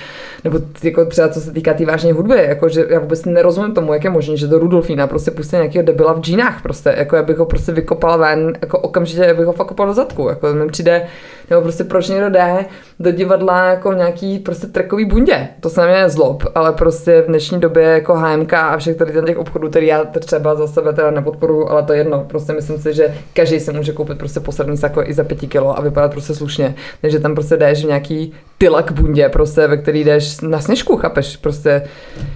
[0.44, 3.74] nebo jako třeba co se týká té tý vážné hudby, jako že já vůbec nerozumím
[3.74, 7.16] tomu, jak je možné, že do Rudolfína prostě pustí nějakého debila v džínách prostě, jako
[7.16, 10.68] já bych ho prostě vykopala ven, jako okamžitě bych ho fakt do zadku, jako mi
[10.68, 11.08] přijde,
[11.50, 12.66] nebo prostě proč někdo jde
[13.00, 17.60] do divadla jako nějaký prostě trekový bundě, to se mě zlob, ale prostě v dnešní
[17.60, 21.70] době jako HMK a všech tady těch obchodů, který já třeba za sebe teda nepodporuju,
[21.70, 25.04] ale to je jedno, prostě myslím si, že každý si může koupit prostě poslední sako
[25.04, 28.34] i za pěti kilo a vypadat prostě slušně, než že tam prostě jdeš v nějaký
[28.58, 31.84] tylak bundě, prostě, ve který jdeš na sněžku, chápeš, prostě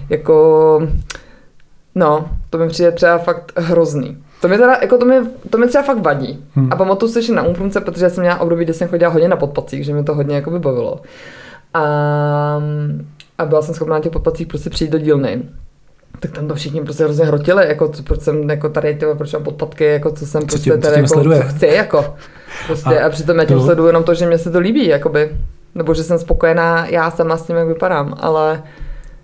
[0.08, 0.88] jako,
[1.94, 4.16] no, to mi přijde třeba fakt hrozný.
[4.40, 5.14] To mi teda, jako to mi,
[5.50, 6.44] to mi třeba fakt vadí.
[6.54, 6.72] Hmm.
[6.72, 9.36] A pamatuju si, že na Umprumce, protože jsem měla období, kdy jsem chodila hodně na
[9.36, 11.00] podpacích, že mi to hodně jako bavilo.
[11.74, 11.82] A,
[13.38, 15.42] a byla jsem schopná na těch podpacích prostě přijít do dílny.
[16.20, 19.32] Tak tam to všichni prostě hrozně hrotili, jako co, proč jsem jako tady, tyhle, proč
[19.32, 21.38] mám podpatky, jako co jsem Co prostě tě- co tady, tě jako, sleduje?
[21.42, 22.14] co chci, jako.
[22.66, 24.86] Prostě a, A přitom já tím to- sleduju jenom to, že mě se to líbí,
[24.86, 25.30] jakoby.
[25.74, 28.62] Nebo že jsem spokojená já sama s tím, jak vypadám, ale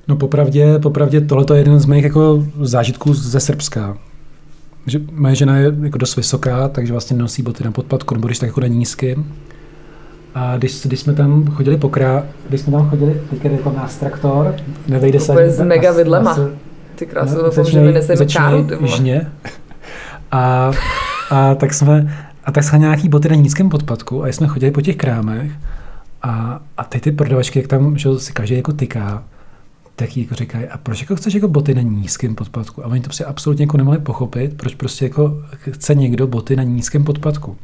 [0.08, 3.96] No popravdě, popravdě tohle je jeden z mých jako zážitků ze Srbska.
[4.86, 8.38] Že moje žena je jako dost vysoká, takže vlastně nosí boty na podpadku, nebo když
[8.38, 9.16] tak jako na nízky.
[10.34, 13.70] A když, když jsme tam chodili po krá, když jsme tam chodili, teď je jako
[13.76, 14.54] nás traktor,
[14.88, 16.36] nevejde se Úplně ani s mega na- vidlema.
[16.36, 16.50] na-
[17.06, 19.30] ty krásy, No, doufám, že čáru, ty jižně.
[20.30, 20.70] A,
[21.30, 24.80] a, tak jsme, a tak jsme nějaký boty na nízkém podpadku a jsme chodili po
[24.80, 25.52] těch krámech
[26.22, 29.24] a, a teď ty prodavačky, jak tam že si každý jako tyká,
[29.96, 32.84] tak jí jako říkají, a proč jako chceš jako boty na nízkém podpadku?
[32.84, 35.38] A oni to prostě absolutně jako nemohli pochopit, proč prostě jako
[35.70, 37.56] chce někdo boty na nízkém podpadku.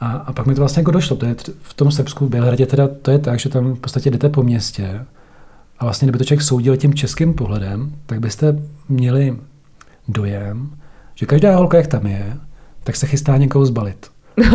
[0.00, 1.16] A, a pak mi to vlastně jako došlo.
[1.16, 4.10] To je v tom Srbsku, v Bělehradě teda to je tak, že tam v podstatě
[4.10, 5.00] jdete po městě
[5.80, 9.36] a vlastně kdyby to člověk soudil tím českým pohledem, tak byste měli
[10.08, 10.70] dojem,
[11.14, 12.36] že každá holka, jak tam je,
[12.84, 14.10] tak se chystá někoho zbalit.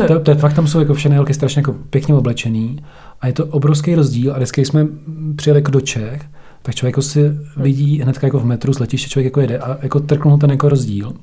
[0.07, 2.85] To, to je fakt, tam jsou jako všechny holky strašně jako pěkně oblečený
[3.21, 4.87] a je to obrovský rozdíl a vždycky, když jsme
[5.35, 6.21] přijeli jako do Čech,
[6.61, 9.77] tak člověk jako si vidí hned jako v metru z letiště, člověk jako jede a
[9.81, 11.13] jako trknul ten jako rozdíl.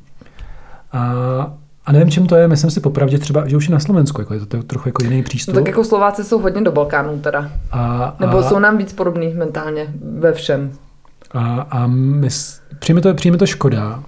[0.93, 1.55] A,
[1.87, 4.35] a nevím, čím to je, myslím si popravdě třeba, že už je na Slovensku, jako
[4.35, 5.55] je to, to trochu jako jiný No přístup.
[5.55, 7.51] tak jako Slováci jsou hodně do Balkánu teda.
[7.73, 9.87] a, Nebo a, jsou nám víc podobný mentálně
[10.19, 10.73] ve všem.
[11.35, 14.03] A, a my, s- přijme, to, přijme to škoda,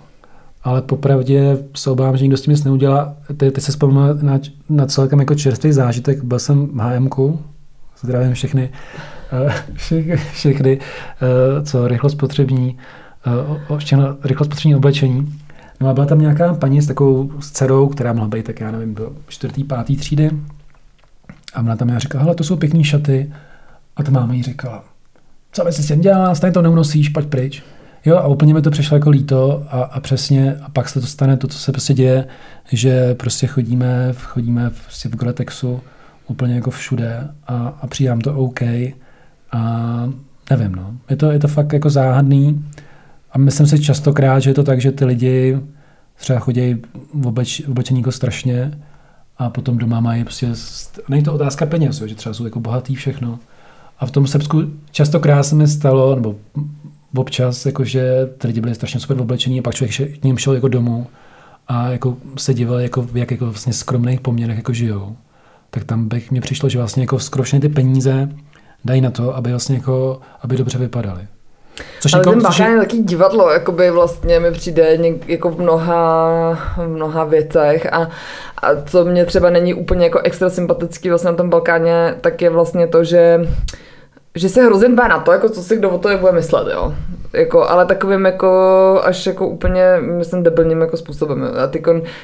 [0.65, 3.15] ale popravdě se obávám, že nikdo s tím nic neudělá.
[3.37, 6.25] Ty, ty se vzpomněl na, na celkem jako čerstvý zážitek.
[6.25, 7.41] Byl jsem v HMku,
[8.01, 8.71] zdravím všechny,
[9.49, 12.79] eh, vše, všechny, eh, co rychlospotřební,
[13.27, 15.35] eh, o- o- všechno rychlospotřební oblečení.
[15.81, 18.71] No a byla tam nějaká paní s takovou s dcerou, která mohla být, tak já
[18.71, 20.31] nevím, do čtvrtý, pátý třídy.
[21.55, 23.33] A ona tam já říkala, hele, to jsou pěkný šaty.
[23.97, 24.85] A ta máma jí říkala,
[25.53, 27.63] co bys si s tím dělala, stejně to neunosíš, pojď pryč.
[28.05, 31.07] Jo, a úplně mi to přišlo jako líto a, a přesně, a pak se to
[31.07, 32.27] stane to, co se prostě děje,
[32.73, 35.81] že prostě chodíme, chodíme prostě v Goretexu
[36.27, 38.63] úplně jako všude a, a přijám to OK
[39.53, 40.03] a
[40.51, 40.95] nevím, no.
[41.11, 42.65] Je to, je to fakt jako záhadný
[43.35, 45.59] a myslím si častokrát, že je to tak, že ty lidi
[46.17, 46.75] třeba chodí
[47.15, 48.79] v, obleč, oblečení jako strašně
[49.39, 52.95] a potom doma mají prostě, st- není to otázka peněz, že třeba jsou jako bohatý
[52.95, 53.39] všechno.
[53.99, 56.37] A v tom Srbsku častokrát se mi stalo, nebo
[57.17, 60.69] občas, jakože ty lidi byli strašně super oblečení a pak člověk k ním šel jako
[60.69, 61.07] domů
[61.69, 65.17] a jako se díval, jako, jak jako vlastně skromných poměrech jako žijou.
[65.71, 68.29] Tak tam bych mě přišlo, že vlastně jako skoro ty peníze
[68.85, 71.27] dají na to, aby vlastně jako, aby dobře vypadaly.
[72.01, 75.61] Což Ale ten Balkán je, je taky divadlo, jakoby vlastně mi přijde něk, jako v
[75.61, 78.09] mnoha, v mnoha věcech a,
[78.63, 82.51] a co mě třeba není úplně jako extra sympatický vlastně na tom Balkáně, tak je
[82.51, 83.41] vlastně to, že
[84.37, 86.95] že se hrozně dbá na to, jako co si kdo o to bude myslet, jo.
[87.33, 88.51] Jako, ale takovým jako
[89.05, 91.51] až jako úplně, myslím, debilním jako způsobem.
[91.65, 91.83] A ty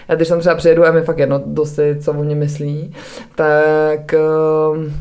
[0.09, 2.95] já když tam třeba přijedu a mi fakt jedno dosti, co o mě myslí,
[3.35, 4.93] tak, ehm,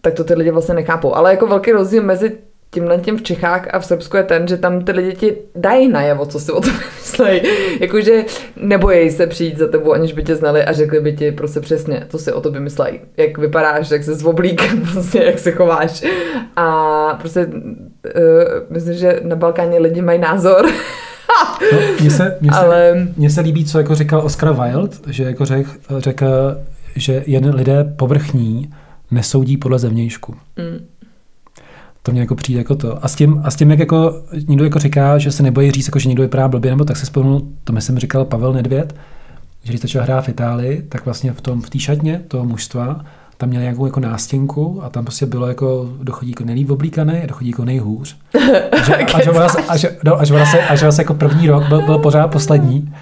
[0.00, 1.16] tak to ty lidi vlastně nechápou.
[1.16, 2.38] Ale jako velký rozdíl mezi
[2.70, 5.88] tímhle tím v Čechách a v Srbsku je ten, že tam ty lidi ti dají
[5.88, 7.40] najevo, co si o tom myslí.
[7.80, 8.24] Jakože
[8.56, 12.06] nebojí se přijít za tebou, aniž by tě znali a řekli by ti prostě přesně,
[12.08, 13.00] co si o tobě myslí.
[13.16, 16.04] Jak vypadáš, jak se zvoblík, prostě jak se chováš.
[16.56, 17.52] A prostě uh,
[18.70, 20.66] myslím, že na Balkáně lidi mají názor.
[21.72, 25.24] no, mně se, mně se, Ale Mně se líbí, co jako říkal Oscar Wilde, že
[25.24, 26.20] jako řekl, řek,
[26.96, 28.70] že jen lidé povrchní
[29.10, 30.34] nesoudí podle zevnějšku.
[30.56, 30.86] mm,
[32.08, 33.04] To mě jako přijde jako to.
[33.04, 35.86] A s tím, a s tím jak jako někdo jako říká, že se nebojí říct,
[35.86, 38.94] jako, že někdo vypadá blbě, nebo tak se vzpomněl, to myslím říkal Pavel Nedvěd,
[39.64, 43.04] že když začal hrát v Itálii, tak vlastně v tom v té šatně toho mužstva
[43.36, 47.26] tam měl nějakou jako nástěnku a tam prostě bylo jako dochodí jako nejlíp oblíkaný a
[47.26, 48.16] dochodí jako nejhůř.
[48.72, 50.92] A že, a že, ona, a že, no, a že, ona se, a že ona
[50.92, 52.94] se jako první rok byl, byl pořád poslední.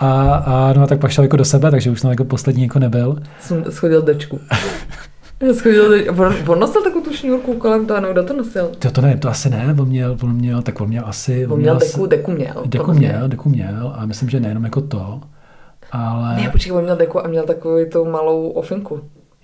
[0.00, 2.62] A, a no a tak pak šel jako do sebe, takže už tam jako poslední
[2.62, 3.22] jako nebyl.
[3.40, 4.40] jsem schodil dečku.
[5.54, 5.94] Schodil.
[6.18, 8.70] On, on nosil takovou tu šňůrku kolem toho, nebo kdo to nosil?
[8.78, 11.46] To, to ne, to asi ne, on měl, on měl, tak on měl asi...
[11.46, 12.62] On měl asi- deku, deku měl.
[12.66, 13.08] Deku mě.
[13.08, 15.20] měl, deku měl a myslím, že nejenom jako to,
[15.92, 16.36] ale...
[16.36, 19.00] Ne, počkej, on měl deku a měl takovou tou malou ofinku.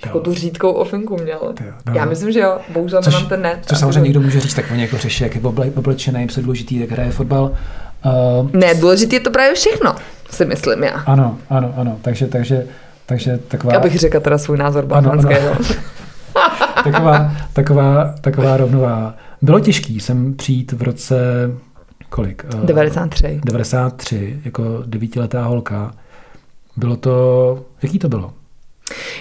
[0.07, 0.21] Jo.
[0.21, 1.39] tu řídkou ofinku měl.
[1.43, 1.95] Jo, no.
[1.95, 3.59] Já myslím, že jo, bohužel Což, nemám ten net.
[3.67, 6.81] což samozřejmě někdo může říct, tak oni jako řeší, jak je oble, oblečený, co důležitý,
[6.81, 7.53] jak hraje fotbal.
[8.43, 9.95] Uh, Ne, důležitý je to právě všechno,
[10.31, 10.91] si myslím já.
[11.01, 12.67] ano, ano, ano, takže, takže,
[13.07, 15.09] takže taková, Já bych řekla teda svůj názor Ano, ano.
[15.09, 15.57] balkánského.
[16.85, 19.15] taková, taková, taková rovnováha.
[19.43, 21.17] Bylo těžký sem přijít v roce,
[22.09, 22.45] kolik?
[22.63, 23.41] Eh, 93.
[23.45, 25.93] 93, jako devítiletá holka.
[26.77, 28.33] Bylo to, jaký to bylo?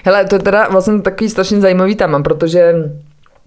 [0.06, 2.74] Hele, to je teda vlastně takový strašně zajímavý téma, protože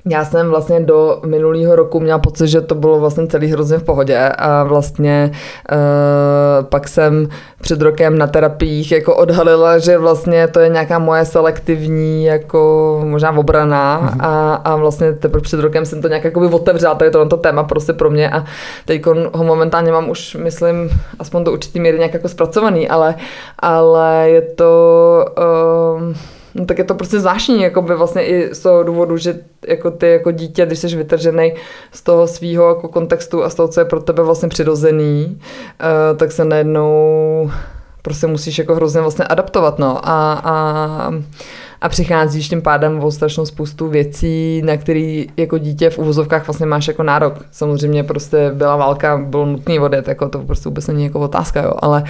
[0.08, 3.82] já jsem vlastně do minulého roku měla pocit, že to bylo vlastně celý hrozně v
[3.82, 7.28] pohodě a vlastně uh, pak jsem
[7.60, 13.36] před rokem na terapiích jako odhalila, že vlastně to je nějaká moje selektivní jako možná
[13.36, 14.26] obrana mm-hmm.
[14.26, 17.36] a, a vlastně teprve před rokem jsem to nějak jakoby otevřela, to je to, to
[17.36, 18.44] téma prostě pro mě a
[18.84, 23.14] teď ho momentálně mám už, myslím, aspoň do určitý míry nějak jako zpracovaný, ale,
[23.58, 25.24] ale je to...
[25.98, 29.40] Uh, No tak je to prostě zvláštní, jako by vlastně i z toho důvodu, že
[29.68, 31.52] jako ty jako dítě, když jsi vytržený
[31.92, 36.18] z toho svého jako kontextu a z toho, co je pro tebe vlastně přirozený, uh,
[36.18, 37.50] tak se najednou
[38.02, 40.00] prostě musíš jako hrozně vlastně adaptovat, no.
[40.08, 41.12] A, a
[41.80, 46.66] a přicházíš tím pádem o strašnou spoustu věcí, na který jako dítě v uvozovkách vlastně
[46.66, 47.34] máš jako nárok.
[47.50, 51.72] Samozřejmě prostě byla válka, bylo nutný odjet, jako to prostě vůbec není jako otázka, jo,
[51.78, 52.04] ale,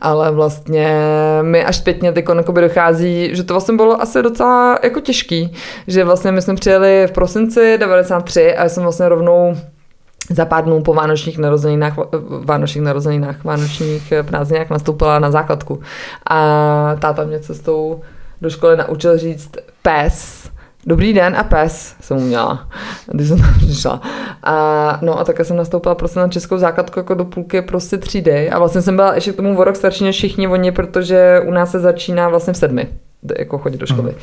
[0.00, 0.98] ale vlastně
[1.42, 5.52] mi až zpětně ty by dochází, že to vlastně bylo asi docela jako těžký,
[5.86, 9.56] že vlastně my jsme přijeli v prosinci 93 a já jsem vlastně rovnou
[10.30, 11.94] za pár dnů po vánočních narozeninách,
[12.44, 15.80] vánočních narozeninách, vánočních prázdninách nastoupila na základku.
[16.30, 18.00] A táta mě cestou
[18.44, 19.50] do školy naučil říct
[19.82, 20.50] pes,
[20.86, 22.68] Dobrý den a pes jsem uměla,
[23.12, 24.00] když jsem tam přišla.
[24.42, 28.50] A, no a také jsem nastoupila prostě na českou základku jako do půlky prostě třídy.
[28.50, 31.50] A vlastně jsem byla ještě k tomu o rok starší než všichni oni, protože u
[31.50, 32.88] nás se začíná vlastně v sedmi
[33.38, 34.10] jako chodit do školy.
[34.10, 34.16] Mm.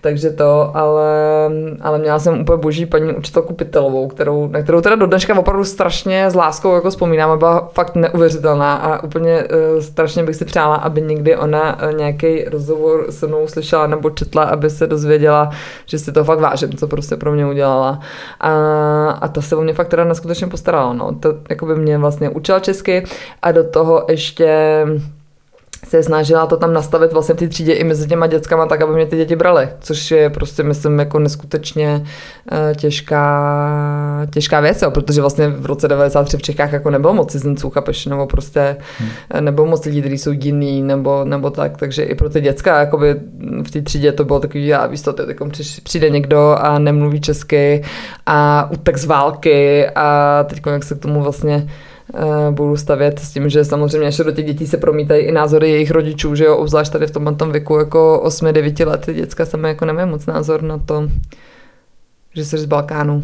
[0.00, 1.10] Takže to, ale,
[1.80, 5.64] ale měla jsem úplně boží paní učitelku Pitelovou, kterou, na kterou teda do dneška opravdu
[5.64, 10.44] strašně s láskou jako vzpomínám a byla fakt neuvěřitelná a úplně uh, strašně bych si
[10.44, 15.50] přála, aby někdy ona uh, nějaký rozhovor se mnou slyšela nebo četla, aby se dozvěděla,
[15.86, 18.00] že si to fakt vážím, co prostě pro mě udělala.
[18.40, 18.50] A,
[19.10, 20.92] a ta se o mě fakt teda neskutečně postarala.
[20.92, 21.12] No.
[21.20, 23.04] To jako by mě vlastně učila česky
[23.42, 24.86] a do toho ještě
[25.88, 28.92] se snažila to tam nastavit vlastně v té třídě i mezi těma dětskama tak, aby
[28.92, 32.02] mě ty děti brali, což je prostě myslím jako neskutečně
[32.52, 37.32] uh, těžká, těžká věc, jo, protože vlastně v roce 93 v Čechách jako nebylo moc
[37.32, 39.08] cizinců, chápeš, nebo prostě hmm.
[39.30, 42.80] Eh, nebylo moc lidí, kteří jsou jiný, nebo, nebo tak, takže i pro ty děcka
[42.80, 43.14] jakoby
[43.62, 45.36] v té třídě to bylo takový, já víš to, teď
[45.82, 47.82] přijde někdo a nemluví česky
[48.26, 51.68] a utek z války a teď jak se k tomu vlastně Eh,
[52.50, 55.90] budu stavět s tím, že samozřejmě ještě do těch dětí se promítají i názory jejich
[55.90, 59.84] rodičů, že jo, obzvlášť tady v tom, tom věku jako 8-9 let, děcka sami jako
[59.84, 61.08] nemá moc názor na to,
[62.34, 63.22] že jsi z Balkánu.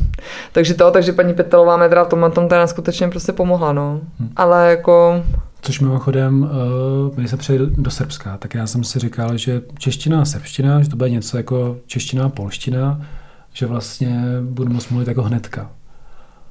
[0.53, 4.01] Takže to, takže paní Petelová medra v tomhle tom teda skutečně prostě pomohla, no.
[4.19, 4.31] Hmm.
[4.37, 5.25] Ale jako...
[5.61, 10.21] Což mimochodem, uh, my se přijeli do Srbska, tak já jsem si říkal, že čeština
[10.21, 13.01] a srbština, že to bude něco jako čeština a polština,
[13.53, 15.71] že vlastně budu moct mluvit jako hnedka.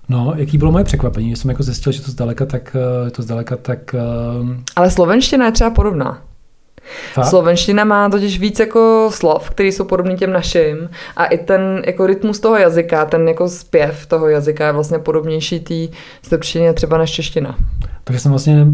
[0.09, 2.75] No, jaký bylo moje překvapení, že jsem jako zjistil, že to zdaleka tak,
[3.07, 3.95] eh, to zdaleka tak...
[4.41, 4.49] Uh...
[4.75, 6.21] Ale slovenština je třeba podobná.
[7.13, 7.25] Fakt?
[7.25, 12.07] Slovenština má totiž víc jako slov, které jsou podobné těm našim a i ten jako
[12.07, 17.11] rytmus toho jazyka, ten jako zpěv toho jazyka je vlastně podobnější té srbštině třeba než
[17.11, 17.57] čeština.
[18.03, 18.67] Takže jsem vlastně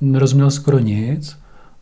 [0.00, 1.38] nerozuměl skoro nic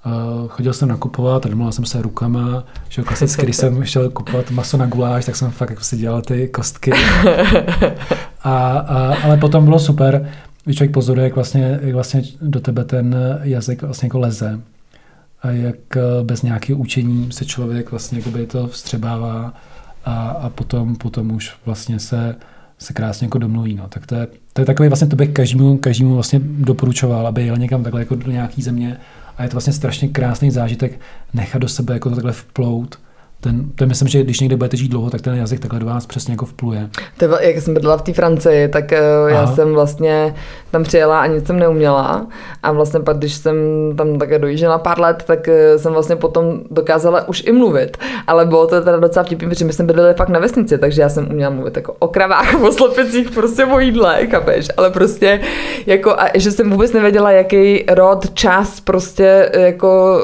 [0.07, 4.51] Uh, chodil jsem nakupovat a domluvil jsem se rukama, že klasicky, když jsem šel kupovat
[4.51, 6.90] maso na guláš, tak jsem fakt jako si dělal ty kostky.
[8.46, 10.30] A, a, ale potom bylo super,
[10.64, 14.61] když člověk pozoruje, jak vlastně, jak vlastně do tebe ten jazyk vlastně jako leze.
[15.42, 19.54] A jak eh, bez nějakého učení se člověk vlastně to vstřebává
[20.04, 22.37] a, a potom, potom už vlastně se,
[22.78, 23.74] se krásně jako domluví.
[23.74, 23.88] No.
[23.88, 27.56] Tak to je, to je takový vlastně, to bych každému, každému vlastně doporučoval, aby jel
[27.56, 28.96] někam takhle jako do nějaký země,
[29.37, 31.00] a je to vlastně strašně krásný zážitek
[31.35, 32.98] nechat do sebe jako to takhle vplout
[33.46, 36.06] ten, to myslím, že když někde budete žít dlouho, tak ten jazyk takhle do vás
[36.06, 36.88] přesně jako vpluje.
[37.16, 40.35] To, jak jsem bydlela v té Francii, tak uh, já jsem vlastně
[40.70, 42.26] tam přijela a nic jsem neuměla.
[42.62, 43.56] A vlastně pak, když jsem
[43.96, 47.96] tam také dojížděla pár let, tak uh, jsem vlastně potom dokázala už i mluvit.
[48.26, 51.09] Ale bylo to teda docela vtipný, protože my jsme bydleli fakt na vesnici, takže já
[51.09, 54.68] jsem uměla mluvit jako o kravách, o slepicích, prostě o jídle, kapeš.
[54.76, 55.40] Ale prostě
[55.87, 60.20] jako, a že jsem vůbec nevěděla, jaký rod, čas prostě jako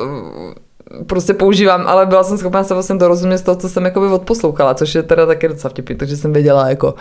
[1.07, 4.75] prostě používám, ale byla jsem schopná se vlastně dorozumět z toho, co jsem jakoby odposlouchala,
[4.75, 6.95] což je teda taky docela vtipný, takže jsem věděla, jako,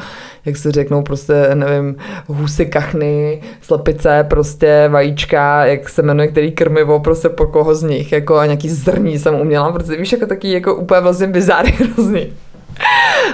[0.46, 1.96] jak se řeknou prostě, nevím,
[2.28, 8.12] husy, kachny, slepice, prostě vajíčka, jak se jmenuje který krmivo, prostě po koho z nich,
[8.12, 12.34] jako a nějaký zrní jsem uměla, protože víš, jako taky jako úplně vlastně bizáry hrozný.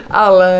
[0.10, 0.54] ale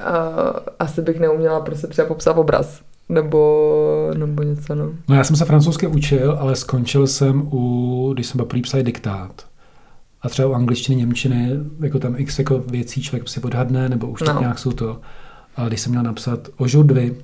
[0.00, 4.90] uh, asi bych neuměla prostě třeba popsat obraz nebo, nebo něco, no.
[5.08, 9.46] No já jsem se francouzsky učil, ale skončil jsem u, když jsem byl psal diktát.
[10.22, 14.20] A třeba u angličtiny, němčiny, jako tam x jako věcí člověk si odhadne, nebo už
[14.20, 14.26] no.
[14.26, 15.00] tak nějak jsou to.
[15.56, 17.16] Ale když jsem měl napsat aujourd'hui,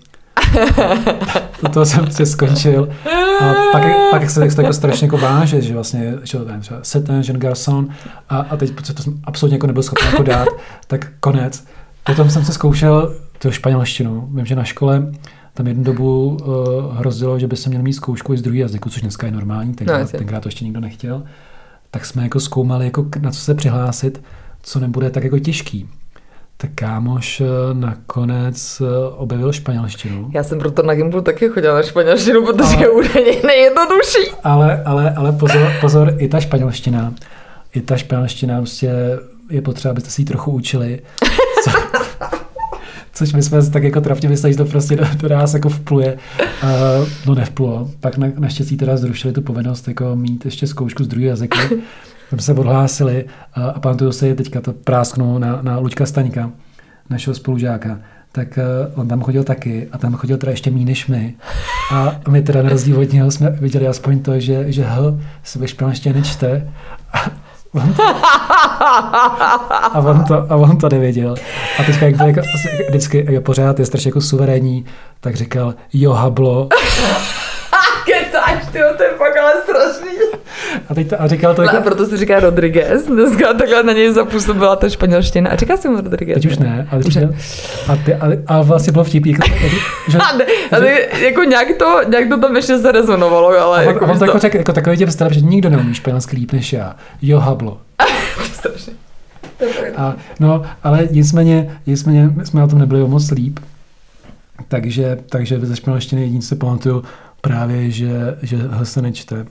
[1.73, 2.89] to jsem si skončil.
[3.41, 7.15] A pak, pak se to jako strašně jako váže, že vlastně, že to třeba Setin,
[7.15, 7.89] Jean Garçon,
[8.29, 10.49] a, a teď, protože to jsem absolutně jako nebyl schopen jako dát,
[10.87, 11.65] tak konec
[12.05, 14.29] Potom jsem se zkoušel to španělštinu.
[14.35, 15.13] Vím, že na škole
[15.55, 18.91] tam jednu dobu uh, hrozilo, že by se měl mít zkoušku i z druhého jazyku,
[18.91, 21.23] což dneska je normální, tenkrát, No, tenkrát to ještě nikdo nechtěl.
[21.91, 24.23] Tak jsme jako zkoumali, jako na co se přihlásit,
[24.63, 25.89] co nebude tak jako těžký.
[26.57, 30.31] Tak kámoš eh, nakonec eh, objevil španělštinu.
[30.35, 34.31] Já jsem proto na Gimplu taky chodila na španělštinu, protože je údajně nejjednodušší.
[34.45, 37.15] Ale, ale, ale pozor, pozor, i ta španělština,
[37.75, 38.91] i ta španělština prostě
[39.51, 41.01] je potřeba, abyste si ji trochu učili.
[41.65, 41.71] Co,
[43.15, 46.19] což my jsme tak jako trafně mysleli, že to prostě do, do nás jako vpluje.
[46.63, 47.91] Uh, no nevplulo.
[48.01, 51.59] Pak na, naštěstí teda zrušili tu povinnost jako mít ještě zkoušku z druhého jazyka.
[52.31, 56.51] Tam se odhlásili uh, a pamatuju si teďka to prásknu na, na Luďka Staňka,
[57.11, 57.99] našeho spolužáka
[58.35, 61.35] tak uh, on tam chodil taky a tam chodil teda ještě méně než my.
[61.93, 64.97] A my teda na rozdíl od něho jsme viděli aspoň to, že, že H
[65.43, 66.69] se ve španělštině nečte.
[69.93, 71.35] A on, to, a, on to, nevěděl.
[71.79, 72.41] A teďka, jak byl jako,
[72.89, 74.85] vždycky jak pořád je strašně jako suverénní,
[75.21, 76.69] tak říkal jo hablo.
[80.89, 81.77] A, teď to, a říkal to jako...
[81.77, 83.07] a proto se říká Rodriguez.
[83.07, 85.51] Dneska takhle na něj zapůsobila ta španělština.
[85.51, 86.35] A říká se mu Rodriguez.
[86.35, 87.31] Teď už ne, ale teď ne.
[87.89, 89.47] A, ty, a, a vlastně bylo vtipný, jako,
[90.09, 93.83] že, A, ne, a ne, jako nějak to, nějak to tam ještě zarezonovalo, ale a
[93.83, 96.53] on, jako, on to jako řekl, jako takový těm starým, že nikdo neumí španělsky líp
[96.53, 96.97] než já.
[97.23, 97.81] Jo hablo.
[98.63, 98.93] to strašně.
[99.97, 103.59] A, no, ale nicméně, nicméně jsme na tom nebyli o moc líp.
[104.69, 107.05] Takže, takže ze španělštiny jediný si pamatuju
[107.41, 109.47] právě, že, že H se nečte.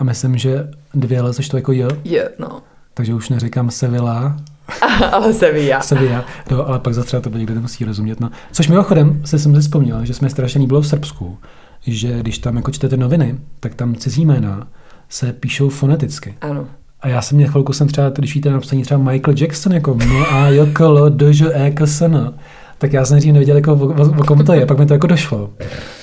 [0.00, 2.62] A myslím, že dvě L se to jako J, Je, no.
[2.94, 4.36] takže už neříkám Sevilla,
[5.12, 5.80] ale Sevilla.
[5.80, 8.20] Sevilla, no, ale pak zase třeba to někdo nemusí rozumět.
[8.20, 8.30] No.
[8.52, 11.38] Což mimochodem se jsem si vzpomněl, že jsme strašně líbilo v Srbsku,
[11.86, 14.66] že když tam jako čtete noviny, tak tam cizí jména
[15.08, 16.34] se píšou foneticky.
[16.40, 16.66] Ano.
[17.00, 20.24] A já jsem měl chvilku, jsem třeba, když víte napsaní třeba Michael Jackson, jako M
[20.30, 22.34] A J K L D Ž E K S N,
[22.78, 24.92] tak já jsem nejdřív nevěděl, jako, o, o, o, kom to je, pak mi to
[24.92, 25.50] jako došlo.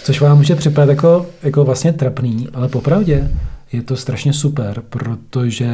[0.04, 3.30] Což vám může připadat jako, jako vlastně trapný, ale popravdě
[3.72, 5.70] je to strašně super, protože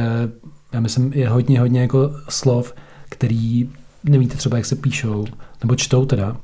[0.72, 2.74] já myslím, je hodně, hodně jako slov,
[3.08, 3.70] který
[4.04, 5.24] nevíte třeba, jak se píšou,
[5.62, 6.36] nebo čtou teda.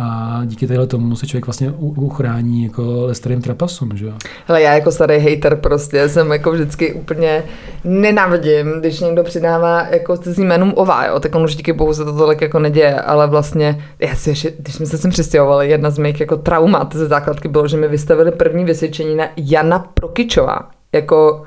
[0.00, 4.12] A díky téhle tomu se člověk vlastně uchrání jako lesterým trapasům, že jo?
[4.46, 7.42] Hele, já jako starý hater prostě jsem jako vždycky úplně
[7.84, 12.04] nenávidím, když někdo přidává jako cizí jménům ová, jo, tak on už díky bohu se
[12.04, 15.90] to tolik jako neděje, ale vlastně, já si ještě, když jsme se sem přistěhovali, jedna
[15.90, 20.70] z mých jako traumat ze základky bylo, že mi vystavili první vysvědčení na Jana Prokyčová,
[20.92, 21.44] jako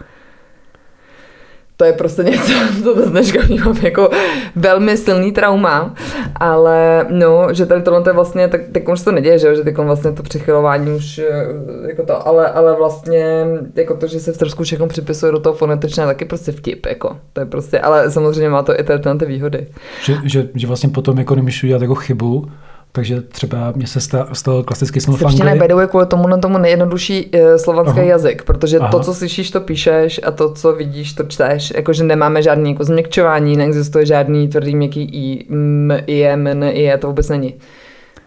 [1.81, 4.09] to je prostě něco, co do dneška vnímám jako
[4.55, 5.95] velmi silný trauma,
[6.35, 9.61] ale no, že tady tohle to je vlastně, tak teď už to neděje, že, že
[9.61, 11.47] teď vlastně to přechylování už eh,
[11.87, 15.55] jako to, ale, ale vlastně jako to, že se v trošku všechno připisuje do toho
[15.55, 19.25] fonetičného, taky prostě vtip, jako, to je prostě, ale samozřejmě má to i tady ty
[19.25, 19.67] výhody.
[20.03, 22.51] Že, že, že vlastně potom jako nemůžu dělat jako chybu,
[22.91, 25.67] takže třeba mě se sta- stalo klasicky jsem v je Anglii.
[25.67, 28.09] the way kvůli tomu na tomu nejjednodušší uh, slovanský Aha.
[28.09, 28.91] jazyk, protože Aha.
[28.91, 31.73] to, co slyšíš, to píšeš a to, co vidíš, to čteš.
[31.75, 36.81] Jakože nemáme žádný jako změkčování, neexistuje žádný tvrdý měkký i, m, i, je, m, i,
[36.81, 37.53] je, to vůbec není.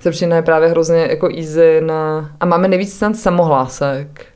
[0.01, 2.31] Srbština je právě hrozně jako easy na...
[2.41, 4.27] A máme nejvíc snad samohlásek.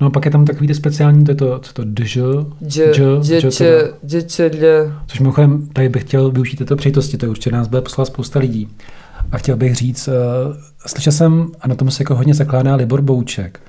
[0.00, 2.18] No a pak je tam takový ty speciální, to je to, co to dž,
[2.60, 3.88] Dž, dž, dž, dž č, teda.
[4.04, 4.62] dž, č, dž.
[5.06, 8.68] což mimochodem tady bych chtěl využít této příležitosti, to určitě nás bude poslat spousta lidí.
[9.32, 10.14] A chtěl bych říct, uh,
[10.86, 13.60] slyšel jsem, a na tom se jako hodně zakládá Libor Bouček,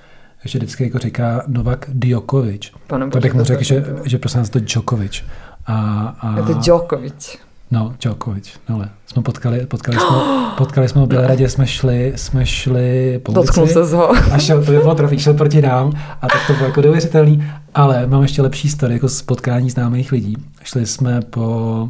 [0.45, 2.71] že vždycky jako říká Novak Djokovič.
[2.87, 5.25] Pane To bych mu řekl, že, že prosím nás to Djokovič.
[5.65, 5.75] A,
[6.19, 7.37] a, Je to Djokovic.
[7.71, 10.17] No, Djokovič, no ale jsme potkali, potkali jsme,
[10.57, 13.73] potkali jsme ho v Bělehradě, jsme šli, jsme šli po ulici.
[13.73, 14.11] se z ho.
[14.11, 15.91] A šel, to by bylo trofí, šel proti nám
[16.21, 17.43] a tak to bylo jako neuvěřitelný.
[17.75, 20.37] Ale mám ještě lepší story, jako z potkání známých lidí.
[20.63, 21.89] Šli jsme po,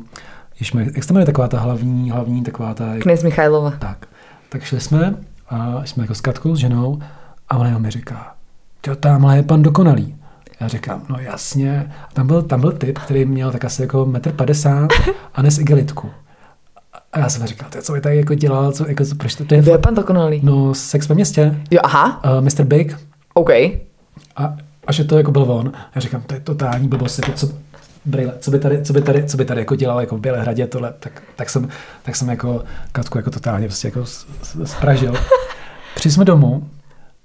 [0.60, 3.72] ježme, jak se to jmenuje taková ta hlavní, hlavní taková ta, Kněz Michailova.
[3.80, 4.08] tak.
[4.49, 5.16] Tak šli jsme
[5.49, 6.99] a jsme jako s Katkou, s ženou
[7.49, 8.36] a ona mi říká,
[8.88, 10.16] jo, tamhle je pan dokonalý.
[10.60, 11.91] Já říkám, no jasně.
[12.10, 14.88] A tam byl, tam byl typ, který měl tak asi jako 1,50 m
[15.34, 16.10] a nes igelitku.
[17.14, 19.55] A já jsem říkal, "Ty, co by tady jako dělal, co, jako, proč to, to
[19.55, 20.41] je Kdo je pan dokonalý?
[20.43, 22.64] No, sex ve městě, Jo, aha, uh, Mr.
[22.64, 22.97] Big,
[23.34, 23.49] OK.
[23.49, 24.55] a,
[24.88, 25.72] a že to jako byl on.
[25.95, 27.49] Já říkám, to je totální blbost, jako co,
[28.08, 30.68] brýle, co by tady, co by tady, co by tady jako dělal jako v Bělehradě
[30.68, 31.70] tohle, tak, tak, jsem,
[32.03, 34.05] tak jsem jako Katku jako totálně prostě jako
[34.64, 35.14] spražil.
[35.95, 36.70] Přišli jsme domů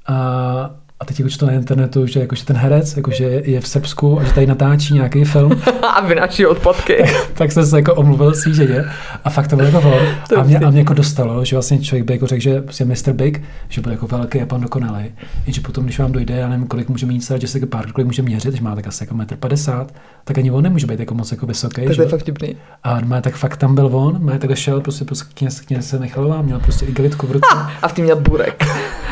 [0.06, 0.70] a,
[1.02, 4.20] a teď jako to na internetu, že, jako, že ten herec jakože je v Srbsku
[4.20, 5.62] a že tady natáčí nějaký film.
[5.82, 6.96] a vynáší odpadky.
[7.02, 8.84] tak, tak jsem se jako omluvil svý ženě
[9.24, 10.38] a fakt to bylo jako on.
[10.38, 13.12] A mě, a mě jako dostalo, že vlastně člověk by jako řekl, že je Mr.
[13.12, 15.04] Big, že bude jako velký a pan dokonalý.
[15.46, 18.22] Jenže potom, když vám dojde, já nevím, kolik může mít že se pár, kolik může
[18.22, 19.86] měřit, že má tak asi jako 1,50 m,
[20.24, 21.86] tak ani on nemůže být jako moc jako vysoký.
[21.86, 22.56] To je fakt vtipný.
[22.82, 25.98] A má tak fakt tam byl on, má tak šel prostě, prostě kněz, kněz se
[25.98, 27.46] Michalová, měl prostě igelitku v ruce.
[27.82, 28.64] A v tím měl burek.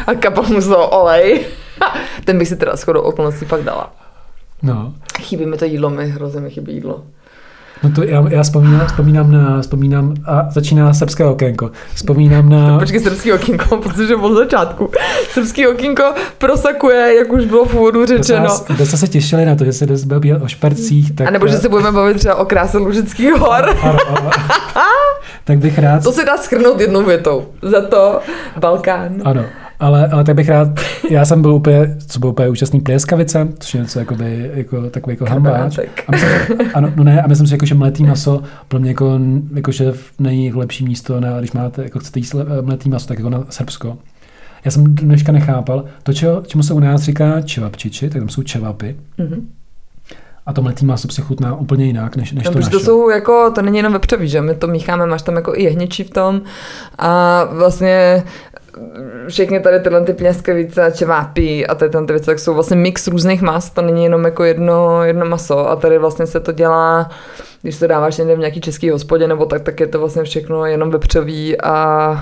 [0.06, 1.46] A kapal mu z toho olej.
[2.24, 3.92] Ten bych si teda shodou okolností fakt dala.
[4.62, 4.94] No.
[5.20, 7.02] Chybí mi to jídlo, mi hrozně mi chybí jídlo.
[7.82, 11.70] No to já, já vzpomínám, vzpomínám na, vzpomínám, a začíná srbské okénko.
[11.94, 12.78] Vzpomínám na...
[12.78, 14.90] Počkej, srbský okénko, protože od začátku.
[15.32, 16.04] Srbský okénko
[16.38, 18.48] prosakuje, jak už bylo v úvodu řečeno.
[18.66, 21.12] Kde se těšili na to, že se dnes baví o špercích.
[21.12, 21.26] Tak...
[21.26, 23.76] A nebo že se budeme bavit třeba o kráse Lužických hor.
[23.82, 24.30] Ano, ano,
[25.44, 26.02] tak bych rád...
[26.02, 27.48] To se dá schrnout jednou větou.
[27.62, 28.20] Za to
[28.56, 29.22] Balkán.
[29.24, 29.44] Ano.
[29.80, 30.68] Ale, ale tak bych rád,
[31.10, 35.14] já jsem byl úplně, co byl úplně účastný plieskavice, což je něco jakoby, jako, takový
[35.14, 35.78] jako hambáč.
[35.78, 36.30] A myslím,
[36.74, 39.20] ano, no ne, a myslím si, jako, že mletý maso pro mě jako,
[39.54, 43.30] jako že není lepší místo, na, když máte, jako chcete jíst mletý maso, tak jako
[43.30, 43.98] na Srbsko.
[44.64, 48.42] Já jsem dneška nechápal, to, čo, čemu se u nás říká čevapčiči, tak tam jsou
[48.42, 48.96] čevapy.
[49.18, 49.42] Mm-hmm.
[50.46, 52.70] A to mletý maso si chutná úplně jinak, než, než no, to naše.
[52.70, 55.62] to jsou jako, to není jenom vepřový, že my to mícháme, máš tam jako i
[55.62, 56.42] jehněčí v tom
[56.98, 58.22] a vlastně
[59.28, 63.42] všechny tady tyhle ty pněskavice, čevápy a tady ty věci, tak jsou vlastně mix různých
[63.42, 67.10] mas, to není jenom jako jedno, jedno maso a tady vlastně se to dělá,
[67.62, 70.66] když to dáváš někde v nějaký český hospodě nebo tak, tak je to vlastně všechno
[70.66, 72.16] jenom vepřový a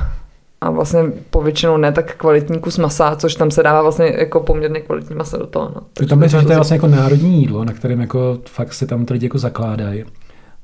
[0.61, 4.81] a vlastně povětšinou ne tak kvalitní kus masa, což tam se dává vlastně jako poměrně
[4.81, 5.73] kvalitní masa do toho.
[5.75, 5.81] No.
[5.95, 8.87] To tam je, že to je vlastně jako národní jídlo, na kterém jako fakt se
[8.87, 10.05] tam lidi jako zakládají.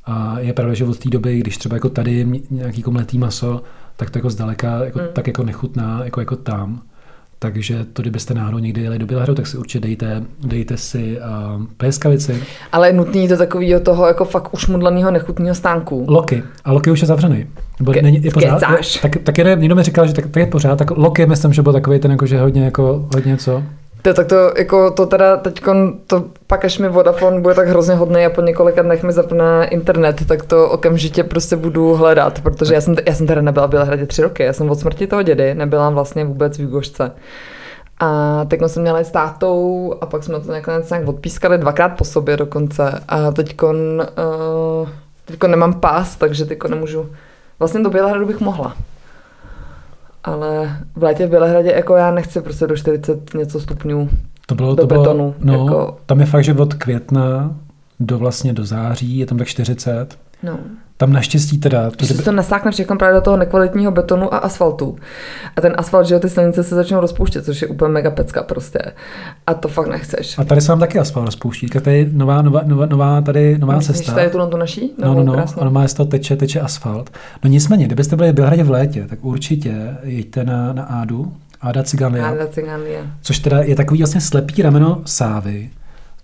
[0.06, 3.62] A je pravda, že od té doby, když třeba jako tady nějaký komletý maso,
[3.96, 5.04] tak to jako zdaleka jako, mm.
[5.12, 6.80] tak jako nechutná, jako, jako tam.
[7.38, 11.64] Takže to, kdybyste náhodou někdy jeli do Bělehru, tak si určitě dejte, dejte si uh,
[11.76, 12.42] pleskavici.
[12.72, 16.04] Ale je nutný to takového toho jako fakt už mudlaného nechutného stánku.
[16.08, 16.42] Loky.
[16.64, 17.46] A Loky už je zavřený.
[17.78, 18.62] Nebo Ke, není, je pořád,
[19.02, 21.62] tak, tak je, někdo mi říkal, že tak, tak je pořád, tak Loky myslím, že
[21.62, 23.62] byl takový ten jako, že hodně jako, hodně co.
[24.04, 25.62] To, tak to, jako, to teda teď,
[26.06, 29.66] to pak až mi Vodafone bude tak hrozně hodný a po několika dnech mi zapne
[29.70, 33.70] internet, tak to okamžitě prostě budu hledat, protože já jsem, já jsem teda nebyla v
[33.70, 37.12] Bělehradě tři roky, já jsem od smrti toho dědy nebyla vlastně vůbec v Jugošce.
[38.00, 42.04] A teď jsem měla s tátou a pak jsme to nakonec nějak odpískali dvakrát po
[42.04, 43.00] sobě dokonce.
[43.08, 44.88] A teď uh,
[45.24, 47.10] teďkon nemám pás, takže teď nemůžu.
[47.58, 48.74] Vlastně do Bělehradu bych mohla
[50.24, 54.10] ale v létě v Bělehradě jako já nechci prostě do 40 něco stupňů
[54.46, 55.34] to bylo, do to betonu.
[55.38, 55.96] Bylo, no, jako...
[56.06, 57.56] Tam je fakt, že od května
[58.00, 60.18] do vlastně do září je tam tak 40.
[60.44, 60.58] No.
[60.96, 61.90] Tam naštěstí teda...
[61.90, 62.22] To, kdyby...
[62.22, 64.96] to nasákne všechno právě do toho nekvalitního betonu a asfaltu.
[65.56, 68.78] A ten asfalt, že ty silnice se začnou rozpouštět, což je úplně mega pecka prostě.
[69.46, 70.38] A to fakt nechceš.
[70.38, 71.66] A tady se vám taky asfalt rozpouští.
[71.66, 74.12] Tady je nová, nová, nová, nová tady nová Myslíš, cesta.
[74.12, 74.94] tady tu na tu naší?
[74.98, 75.44] No, no, no.
[75.60, 77.10] A má z toho teče, teče asfalt.
[77.44, 81.82] No nicméně, kdybyste byli v Bělhradě v létě, tak určitě jeďte na, na Ádu, Áda
[81.82, 82.28] Ciganlia.
[82.28, 83.00] Áda Ciganlia.
[83.22, 85.70] Což teda je takový vlastně slepý rameno Sávy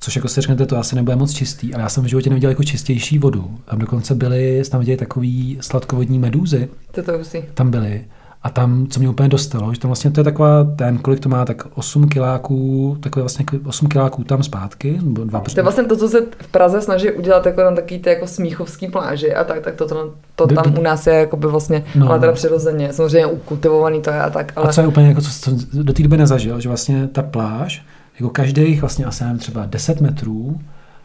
[0.02, 2.50] Což jako si řeknete, to asi nebude moc čistý, ale já jsem v životě neviděl
[2.50, 3.58] jako čistější vodu.
[3.64, 6.68] Tam dokonce byly, tam viděli takový sladkovodní medúzy.
[6.90, 7.42] To to hustý.
[7.54, 8.04] Tam byly.
[8.42, 11.28] A tam, co mě úplně dostalo, že tam vlastně to je taková, ten, kolik to
[11.28, 15.84] má, tak 8 kiláků, takové vlastně 8 kiláků tam zpátky, nebo dva To je vlastně
[15.84, 19.44] to, co se v Praze snaží udělat jako tam takový ty jako smíchovský pláži a
[19.44, 22.32] tak, tak to, to, to tam u nás je jako by vlastně, no, ale teda
[22.32, 24.52] přirozeně, samozřejmě ukultivovaný to je a tak.
[24.56, 24.68] Ale...
[24.68, 27.84] A co je úplně jako, co, co do té doby nezažil, že vlastně ta pláž,
[28.20, 30.60] jako každých vlastně asi nevím, třeba 10 metrů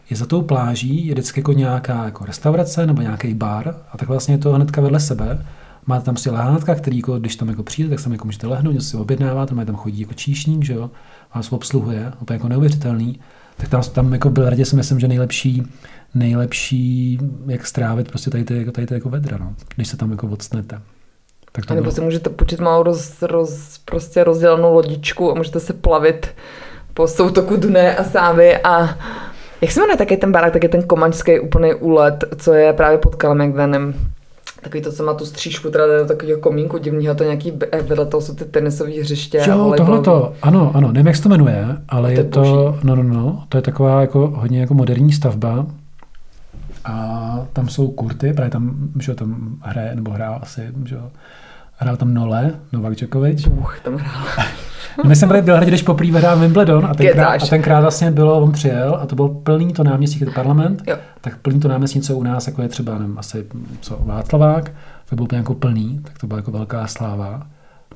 [0.10, 4.10] je za tou pláží je vždycky jako nějaká jako restaurace nebo nějaký bar a tak
[4.10, 5.46] vlastně je to hnedka vedle sebe.
[5.86, 8.74] Máte tam si lehátka, který jako, když tam jako přijde, tak tam jako můžete lehnout,
[8.74, 10.92] něco si objednávat, tam tam chodí jako číšník, že jo,
[11.36, 13.20] vás obsluhuje, úplně jako neuvěřitelný.
[13.58, 15.64] Tak tam, tam jako byl radě si myslím, že nejlepší,
[16.14, 20.12] nejlepší, jak strávit prostě tady ty, jako, tady ty jako vedra, no, když se tam
[20.12, 20.82] jako odstnete.
[21.52, 25.60] Tak to a nebo si můžete počít malou roz, roz, prostě rozdělenou lodičku a můžete
[25.60, 26.28] se plavit
[26.96, 28.98] po soutoku Duné a Sávy a
[29.62, 32.98] jak se jmenuje taky ten barák, tak je ten komaňský úplný úlet, co je právě
[32.98, 33.94] pod Kalemegdanem.
[34.62, 38.06] Takový to, co má tu střížku, teda do takového komínku divného, to nějaký, eh, vedle
[38.06, 39.42] toho jsou ty tenisové hřiště.
[39.48, 42.80] Jo, tohle to, ano, ano, nevím, jak se to jmenuje, ale to je to, boží.
[42.84, 45.66] no, no, no, to je taková jako hodně jako moderní stavba.
[46.86, 50.98] A tam jsou kurty, právě tam, že tam hraje, nebo hrál asi, že
[51.78, 53.48] hrál tam Nole, Novak Djokovic.
[53.48, 54.24] Uch, tam hrál.
[55.04, 58.42] My jsme byli v Bělehradě, když poprvé hrál Wimbledon a tenkrát, a tenkrát vlastně bylo,
[58.42, 60.98] on přijel a to byl plný to náměstí, je to parlament, jo.
[61.22, 63.46] tak plný to náměstí, co u nás, jako je třeba, nevím, asi
[63.82, 64.72] co Václavák,
[65.10, 67.48] to bylo úplně jako plný, tak to byla jako velká sláva.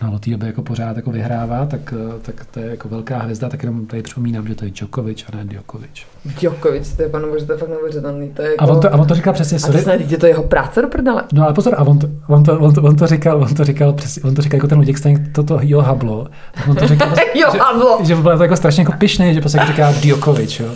[0.02, 3.18] No, od té doby jako pořád jako vyhrává, tak, eh, tak to je jako velká
[3.18, 6.06] hvězda, tak jenom tady připomínám, že to je Djokovic a ne Djokovic.
[6.40, 8.30] Djokovic, to je panu bože, to je fakt neuvěřitelný.
[8.30, 8.64] To je jako...
[8.64, 9.76] A on to, a on to říkal přesně, sorry.
[9.76, 11.24] A to snad, je to jeho práce do prdele.
[11.34, 13.64] No ale pozor, a on to, on to, on to, on to říkal, on to
[13.64, 16.88] říkal, přesně, on to říkal jako ten Luděk Staněk, toto jo hablo, tak on to
[16.88, 17.98] říkal, jo hablo.
[18.00, 20.70] že, že, byl to jako strašně jako pišný, že prostě jako říká Djokovic, jo.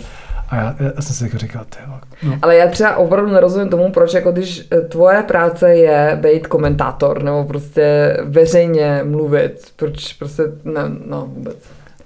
[0.48, 1.78] A já, já jsem si jako říkal, ty
[2.24, 2.38] no.
[2.42, 7.22] Ale já třeba opravdu nerozumím tomu, proč jako když eh, tvoje práce je být komentátor
[7.22, 11.56] nebo prostě veřejně mluvit, proč prostě ne, no vůbec.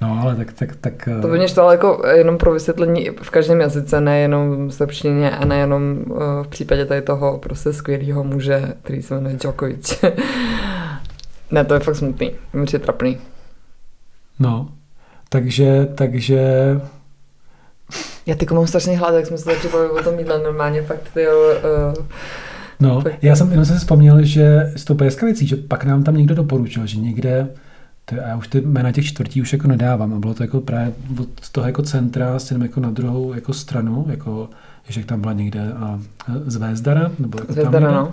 [0.01, 1.09] No, ale tak, tak, tak...
[1.23, 5.45] To by mě štvalo jako jenom pro vysvětlení v každém jazyce, nejenom v srbštině a
[5.45, 10.05] nejenom eh, v případě tady toho prostě skvělého muže, který se jmenuje Djokovic.
[11.51, 13.19] ne, to je fakt smutný, mi trapný.
[14.39, 14.69] No,
[15.29, 16.41] takže, takže
[18.27, 21.11] já ty mám strašně hlad, jak jsme se začali bavit o tom jídle, normálně fakt
[21.15, 21.55] ty jo,
[21.99, 22.05] uh,
[22.81, 24.95] No, fakt, já jsem jenom se vzpomněl, že s tou
[25.27, 27.49] věcí, že pak nám tam někdo doporučil, že někde,
[28.05, 30.93] to, já už ty jména těch čtvrtí už jako nedávám, a bylo to jako právě
[31.21, 34.51] od toho jako centra, s jako na druhou jako stranu, jako,
[34.89, 36.01] že tam byla někde a,
[36.47, 37.97] z Vézdara, nebo jako Zvezdara, tam někde.
[37.97, 38.13] no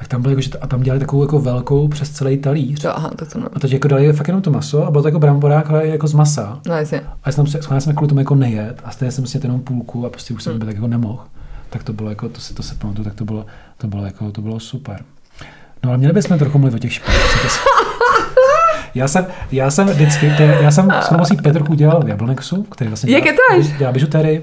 [0.00, 2.84] tak tam bylo jako, že a tam dělali takovou jako velkou přes celý talíř.
[2.84, 5.08] Jo, aha, tak to A teď jako dali fakt jenom to maso a bylo to
[5.08, 6.60] jako bramborák, ale jako z masa.
[6.66, 7.00] No, jasně.
[7.00, 10.06] A já jsem, já jsem kvůli tomu jako nejet a stejně jsem si jenom půlku
[10.06, 10.60] a prostě už jsem hmm.
[10.60, 11.22] tak jako nemohl.
[11.70, 13.46] Tak to bylo jako, to si to se pamatuju, tak to bylo,
[13.76, 15.02] to bylo jako, to bylo super.
[15.84, 17.22] No ale měli bychom trochu mluvit o těch špatných.
[18.94, 22.88] Já jsem, já jsem vždycky, to, já jsem s pomocí Petrku dělal v Jablonexu, který
[22.88, 24.42] vlastně Jak dělá, je dělá bižutery.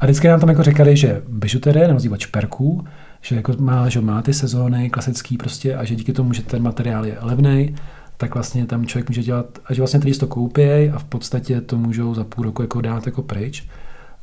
[0.00, 2.84] A vždycky nám tam jako říkali, že bižutery, nebo šperků,
[3.20, 6.62] že jako má, že má ty sezóny klasický prostě a že díky tomu, že ten
[6.62, 7.74] materiál je levný,
[8.16, 11.60] tak vlastně tam člověk může dělat, a že vlastně ty to koupí a v podstatě
[11.60, 13.66] to můžou za půl roku jako dát jako pryč.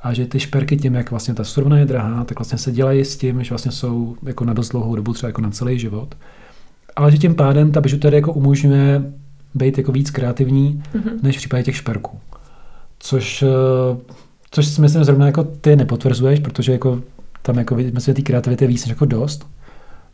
[0.02, 3.06] A že ty šperky tím, jak vlastně ta surovina je drahá, tak vlastně se dělají
[3.06, 6.16] s tím, že vlastně jsou jako na dost dlouhou dobu, třeba jako na celý život.
[6.96, 9.14] Ale že tím pádem ta bižuterie jako umožňuje
[9.56, 11.24] být jako víc kreativní, mm-hmm.
[11.24, 12.20] než v případě těch šperků.
[13.00, 13.98] Což, eh,
[14.52, 17.02] což si myslím zrovna jako ty nepotvrzuješ, protože jako
[17.42, 19.48] tam jako myslím, té kreativity je víc jako dost.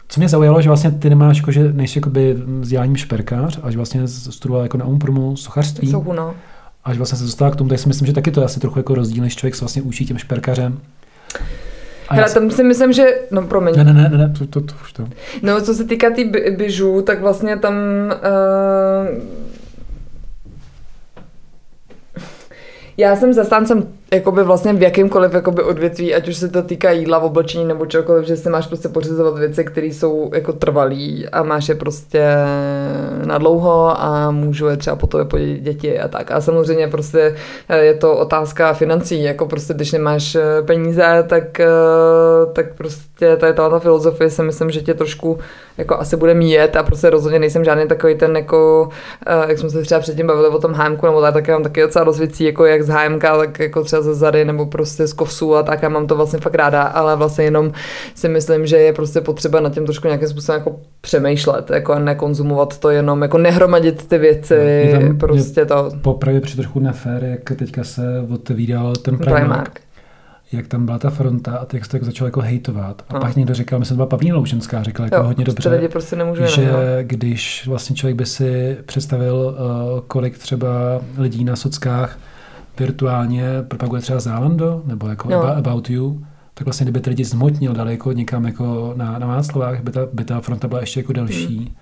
[0.08, 4.08] Co mě zaujalo, že vlastně ty nemáš, jako, že nejsi jakoby vzděláním šperkář, až vlastně
[4.08, 5.92] studoval jako na Umpromu sochařství.
[5.92, 6.36] Souhu, no.
[6.84, 8.80] Až vlastně se dostala k tomu, tak si myslím, že taky to je asi trochu
[8.80, 10.80] jako rozdíl, než člověk se vlastně učí těm šperkařem.
[12.10, 13.06] A Hele, tam si myslím, že...
[13.32, 13.76] No, promiň.
[13.78, 15.08] Ne, ne, ne, ne, to, to, to už to.
[15.42, 17.76] No, co se týká ty ty bižů, tak vlastně tam...
[18.10, 19.24] Uh,
[22.98, 27.20] já jsem zastáncem jakoby vlastně v jakýmkoliv jakoby odvětví, ať už se to týká jídla,
[27.20, 31.70] oblečení nebo čokoliv, že si máš prostě pořizovat věci, které jsou jako trvalý a máš
[31.70, 32.24] je prostě
[33.26, 36.32] na dlouho a můžu je třeba potom vypodit děti a tak.
[36.32, 37.36] A samozřejmě prostě
[37.82, 41.68] je to otázka financí, jako prostě když nemáš eh, peníze, tak, eh,
[42.54, 45.40] tak prostě tady ta filozofie si myslím, že tě trošku
[45.78, 48.90] jako asi bude míjet a prostě rozhodně nejsem žádný takový ten jako,
[49.28, 51.82] eh, jak jsme se třeba předtím bavili o tom hájemku, nebo tak, tak mám taky
[51.82, 55.14] docela dost věcí, jako jak z hájemka, tak jako třeba ze zady nebo prostě z
[55.14, 57.72] kosu a tak, já mám to vlastně fakt ráda, ale vlastně jenom
[58.16, 62.78] si myslím, že je prostě potřeba na tím trošku nějakým způsobem jako přemýšlet, jako nekonzumovat
[62.78, 65.90] to jenom, jako nehromadit ty věci, no, tam, prostě to.
[66.02, 69.42] Popravdě při trochu nefér, jak teďka se otevíral ten Primark.
[69.42, 69.82] Primark
[70.54, 73.02] jak tam byla ta fronta a jak se to jako začal jako hejtovat.
[73.10, 73.20] A no.
[73.20, 76.48] pak někdo říkal, myslím, byla Pavlína Louženská, říkala jako jo, hodně dobře, lidi prostě nemůže
[76.48, 82.18] že jenom, když vlastně člověk by si představil, uh, kolik třeba lidí na sockách
[82.80, 85.44] virtuálně propaguje třeba Zálando, nebo jako no.
[85.44, 89.84] About You, tak vlastně kdyby ty lidi zmotnil, dali jako někam jako na, na Václavách,
[89.84, 91.58] by ta, by ta fronta byla ještě jako delší.
[91.58, 91.76] Hmm.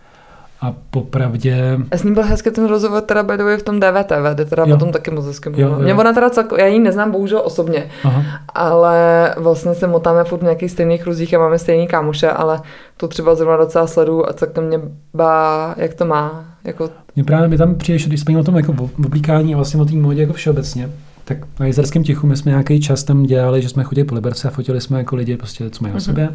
[0.61, 1.77] A popravdě...
[1.91, 4.75] Já s ním byl hezky ten rozhovor teda by v tom DVTV, kde teda jo.
[4.75, 8.23] potom taky moc hezky Mě ona teda celko, já ji neznám bohužel osobně, Aha.
[8.49, 12.61] ale vlastně se motáme furt v nějakých stejných kruzích a máme stejný kámoše, ale
[12.97, 14.79] to třeba zrovna docela sledu a celkem mě
[15.13, 16.45] bá, jak to má.
[16.63, 16.89] Jako...
[17.15, 19.93] Mě právě mi tam přijdeš, když jsme o tom jako oblíkání a vlastně o té
[19.93, 20.89] modě jako všeobecně,
[21.25, 24.47] tak na jezerském tichu my jsme nějaký čas tam dělali, že jsme chodili po Liberce
[24.47, 25.97] a fotili jsme jako lidi, prostě, co mají mm-hmm.
[25.97, 26.29] o sobě.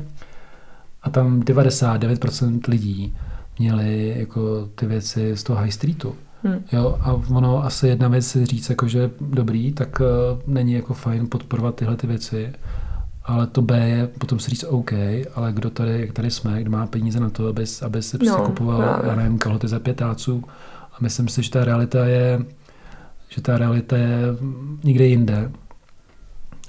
[1.02, 3.14] A tam 99% lidí
[3.58, 6.14] měli jako ty věci z toho high streetu.
[6.42, 6.64] Hmm.
[6.72, 10.94] Jo, a ono asi jedna věc si říct, jako, že dobrý, tak uh, není jako
[10.94, 12.52] fajn podporovat tyhle ty věci,
[13.24, 14.92] ale to B je potom si říct OK,
[15.34, 18.36] ale kdo tady, jak tady jsme, kdo má peníze na to, aby, aby si no,
[18.36, 19.10] kupoval, právě.
[19.10, 20.44] já nevím, kalhoty za pětáců.
[20.92, 22.44] A myslím si, že ta realita je,
[23.28, 24.18] že ta realita je
[24.84, 25.50] někde jinde.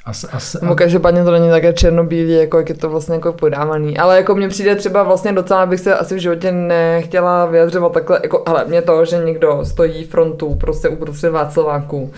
[0.07, 3.97] As, as, No, každopádně to není také černobílý, jako jak je to vlastně jako podávaný.
[3.97, 8.19] Ale jako mně přijde třeba vlastně docela, bych se asi v životě nechtěla vyjadřovat takhle,
[8.23, 12.11] jako, ale mě to, že někdo stojí frontu prostě uprostřed Václaváku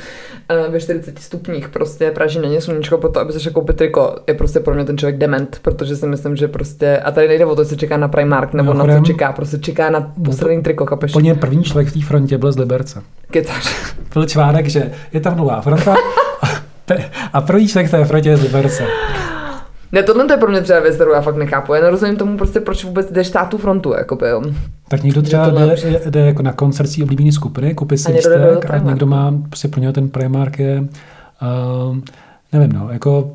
[0.50, 4.16] eh, ve 40 stupních, prostě praží není sluníčko po to, aby se šel koupit triko,
[4.28, 7.46] je prostě pro mě ten člověk dement, protože si myslím, že prostě, a tady nejde
[7.46, 10.64] o to, jestli čeká na Primark, nebo No, na co čeká, prostě čeká na poslední
[10.64, 11.12] triko, kapeš.
[11.16, 13.02] Úplně první člověk v té frontě byl z Liberce.
[13.32, 13.96] Kecáš.
[14.14, 15.96] Byl článek, že je tam nová fronta
[17.34, 18.84] a, v té frontě je z Liberce.
[19.92, 21.74] Ne, tohle to je pro mě třeba věc, kterou já fakt nechápu.
[21.74, 24.42] Já nerozumím tomu prostě, proč vůbec jdeš stát tu frontu, jako by, jo.
[24.88, 28.18] Tak někdo třeba to jde, jde, jako na koncert svý oblíbený skupiny, koupí si jde
[28.18, 31.98] lístek a někdo má, prostě pro něho ten Primark je, uh,
[32.54, 33.28] nevím no, jako, uh,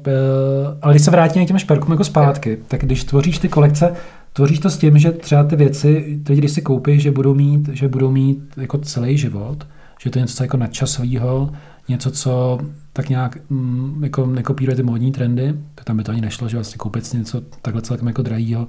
[0.82, 3.92] ale když se vrátíme k těm šperkům jako zpátky, tak když tvoříš ty kolekce,
[4.32, 7.68] tvoříš to s tím, že třeba ty věci, teď když si koupíš, že budou mít,
[7.72, 9.66] že budou mít jako celý život,
[10.00, 11.50] že to je něco jako nadčasového,
[11.88, 12.58] něco, co
[12.92, 16.56] tak nějak mm, jako nekopíruje ty módní trendy, tak tam by to ani nešlo, že
[16.56, 18.68] vlastně koupit si něco takhle celkem jako drahýho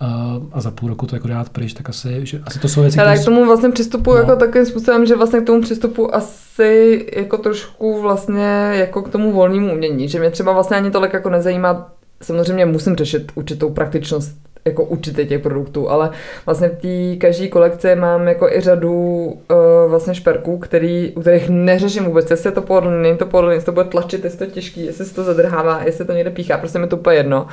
[0.00, 2.80] a, a za půl roku to jako dát pryč, tak asi, že, asi to jsou
[2.80, 4.16] věci, Ale které k tomu vlastně přistupu No.
[4.16, 9.32] jako takovým způsobem, že vlastně k tomu přistupu asi jako trošku vlastně jako k tomu
[9.32, 11.92] volnému umění, že mě třeba vlastně ani tolik jako nezajímá,
[12.22, 14.38] samozřejmě musím řešit určitou praktičnost
[14.68, 16.10] jako určitě těch produktů, ale
[16.46, 18.92] vlastně v té každé kolekci mám jako i řadu
[19.24, 23.54] uh, vlastně šperků, který, u kterých neřeším vůbec, jestli je to pohodlný, není to pohodlný,
[23.54, 26.58] jestli to bude tlačit, jestli to těžký, jestli se to zadrhává, jestli to někde píchá,
[26.58, 27.46] prostě mi to úplně jedno.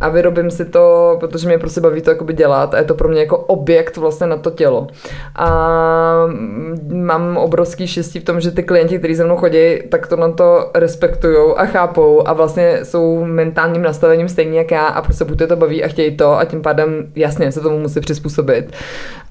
[0.00, 3.08] A vyrobím si to, protože mě prostě baví to jakoby dělat a je to pro
[3.08, 4.86] mě jako objekt vlastně na to tělo.
[5.36, 5.48] A
[6.92, 10.32] mám obrovský štěstí v tom, že ty klienti, kteří se mnou chodí, tak to na
[10.32, 15.42] to respektují a chápou a vlastně jsou mentálním nastavením stejně jak já a prostě buď
[15.48, 18.72] to baví a chtějí to a tím pádem jasně se tomu musí přizpůsobit.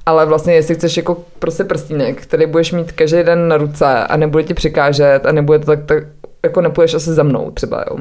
[0.06, 4.18] Ale vlastně, jestli chceš jako prostě prstínek, který budeš mít každý den na ruce a
[4.18, 6.04] nebude ti přikážet a nebude to tak, tak
[6.44, 7.98] jako nepůjdeš asi za mnou třeba, jo.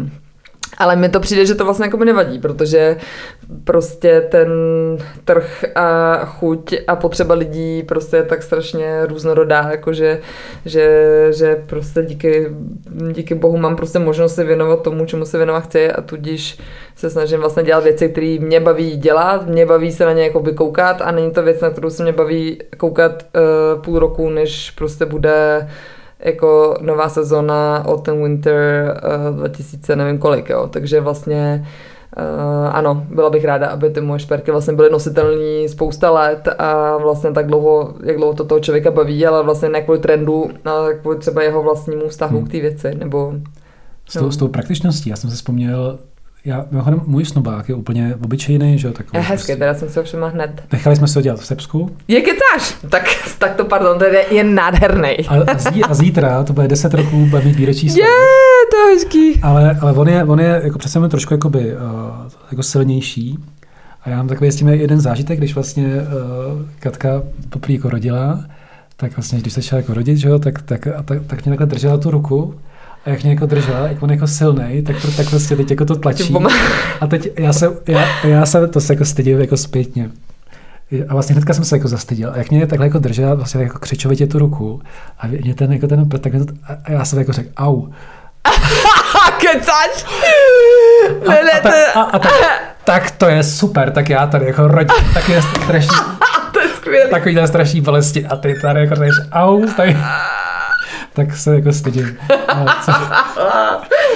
[0.79, 2.97] Ale mi to přijde, že to vlastně jako mi nevadí, protože
[3.65, 4.49] prostě ten
[5.25, 10.21] trh a chuť a potřeba lidí prostě je tak strašně různorodá, jakože,
[10.65, 12.49] že, že prostě díky,
[13.13, 16.59] díky bohu mám prostě možnost se věnovat tomu, čemu se věnovat chci a tudíž
[16.97, 20.53] se snažím vlastně dělat věci, které mě baví dělat, mě baví se na ně jakoby
[20.53, 24.71] koukat a není to věc, na kterou se mě baví koukat uh, půl roku, než
[24.71, 25.69] prostě bude
[26.25, 28.57] jako nová sezona Autumn Winter
[29.31, 30.67] uh, 2000 nevím kolik, jo.
[30.73, 31.67] Takže vlastně
[32.17, 36.97] Uh, ano, byla bych ráda, aby ty moje šperky vlastně byly nositelné spousta let a
[36.97, 40.95] vlastně tak dlouho, jak dlouho to toho člověka baví, ale vlastně ne kvůli trendu, ale
[40.95, 42.47] kvůli třeba jeho vlastnímu vztahu Hmm.
[42.47, 43.33] k té věci, nebo
[44.09, 44.33] S tou, No.
[44.33, 45.99] s tou praktičností, já jsem si vzpomněl,
[46.45, 49.17] já, mimochodem, můj snobák je úplně obyčejný, že jo, takový.
[49.17, 50.63] je hezké, teda jsem se ho všimla hned.
[50.73, 52.77] Nechali jsme se to dělat v Srbsku Je kecáš?
[52.89, 53.05] Tak,
[53.39, 55.09] tak to pardon, to je, je nádherný.
[55.29, 58.07] a, a, zí, a zítra, to bude 10 roků, bude mít výročí Je,
[58.71, 59.41] to je hezký.
[59.43, 61.81] Ale, ale on je, on je jako přece jenom trošku jakoby, uh,
[62.51, 63.39] jako silnější.
[64.03, 68.45] A já mám takový s tím jeden zážitek, když vlastně uh, Katka poprvé jako rodila,
[68.97, 71.51] tak vlastně, když se šla jako rodit, že jo, tak, tak, a tak, tak mě
[71.51, 72.55] takhle držela tu ruku
[73.05, 75.97] a jak mě jako držela, jak on jako silnej, tak, tak prostě teď jako to
[75.97, 76.37] tlačí.
[77.01, 80.11] A teď já se, já, já se to se jako stydím jako zpětně.
[81.09, 82.31] A vlastně hnedka jsem se jako zastyděl.
[82.35, 84.83] A jak mě takhle jako držela vlastně jako křičovitě tu ruku
[85.19, 86.33] a mě ten jako ten tak
[86.85, 87.87] a já jsem jako řekl au.
[89.39, 90.05] Kecáš?
[91.29, 91.35] A, a,
[91.75, 92.33] je, a, a tak,
[92.85, 95.97] tak to je super, tak já tady jako rodím, tak je strašný,
[96.53, 97.11] to je skvělý.
[97.11, 99.89] takový ten strašný bolesti a ty tady jako řekneš au, tak,
[101.13, 102.17] tak se jako stydím.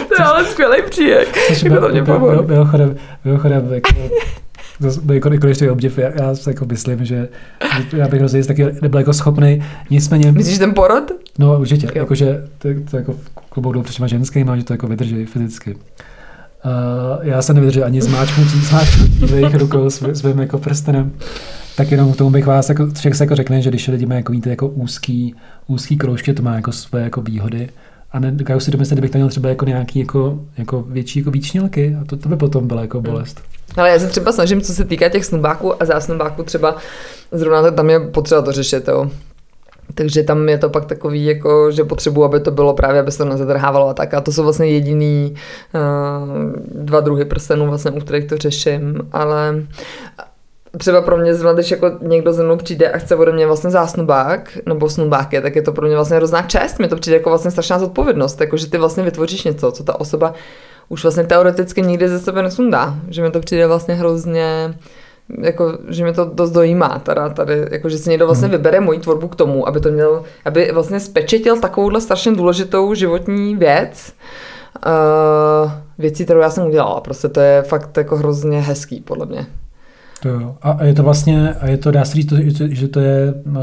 [0.09, 1.29] To je ale skvělý příjek.
[1.49, 2.27] Což Jako byl, to mě byl, jako,
[5.13, 7.29] jako nekonečný obdiv, já, já si jako myslím, že
[7.97, 11.05] já bych hrozně taky nebyl jako schopný, nicméně, Myslíš ten porod?
[11.39, 11.93] no určitě, Jo.
[11.95, 15.75] jakože to, to jako v klubou jdou před těma ženskýma, že to jako vydrží fyzicky.
[15.75, 15.81] Uh,
[17.23, 21.13] já jsem nevydržel ani zmáčknutí, zmáčknutí jejich rukou s, svým jako prstenem.
[21.77, 24.19] Tak jenom k tomu bych vás, jako, však se jako řekne, že když lidi mají
[24.19, 25.35] jako, víte, jako úzký,
[25.67, 27.69] úzký kroužky, to má jako své jako výhody.
[28.13, 31.97] A nedokážu si domyslet, kdybych tam měl třeba jako nějaký jako, jako větší jako výčnělky
[32.01, 33.43] a to, to by potom byla jako bolest.
[33.77, 36.77] Ale já se třeba snažím, co se týká těch snubáků a zásnubáků, třeba
[37.33, 39.11] zrovna tam je potřeba to řešit, jo.
[39.95, 43.19] Takže tam je to pak takový, jako, že potřebuji, aby to bylo právě, aby se
[43.19, 44.15] to nezadrhávalo a tak.
[44.15, 45.35] A to jsou vlastně jediný
[45.75, 48.99] uh, dva druhy prstenů, vlastně, u kterých to řeším.
[49.13, 49.63] Ale
[50.79, 53.71] třeba pro mě zrovna, když jako někdo ze mnou přijde a chce ode mě vlastně
[53.71, 56.79] zásnubák nebo snubáky, tak je to pro mě vlastně hrozná čest.
[56.79, 60.01] Mně to přijde jako vlastně strašná zodpovědnost, jako že ty vlastně vytvoříš něco, co ta
[60.01, 60.35] osoba
[60.89, 62.95] už vlastně teoreticky nikdy ze sebe nesundá.
[63.09, 64.75] Že mi to přijde vlastně hrozně
[65.43, 68.99] jako, že mě to dost dojímá, teda tady, jako, že si někdo vlastně vybere moji
[68.99, 74.13] tvorbu k tomu, aby to měl, aby vlastně spečetil takovouhle strašně důležitou životní věc
[74.87, 77.01] uh, věcí, kterou já jsem udělala.
[77.01, 79.47] Prostě to je fakt jako hrozně hezký, podle mě.
[80.21, 80.57] To jo.
[80.63, 82.33] A je to vlastně, a je to, dá se říct,
[82.71, 83.55] že to je uh,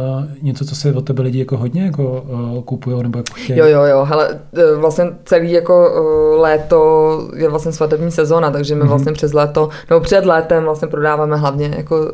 [0.41, 3.59] něco, co se od tebe lidi jako hodně jako uh, kupují nebo jako chtějí?
[3.59, 5.89] Jo, jo, jo, hele, e, vlastně celý jako
[6.37, 8.87] léto je vlastně svatební sezóna, takže my mm-hmm.
[8.87, 12.07] vlastně přes léto, nebo před létem vlastně prodáváme hlavně jako uh,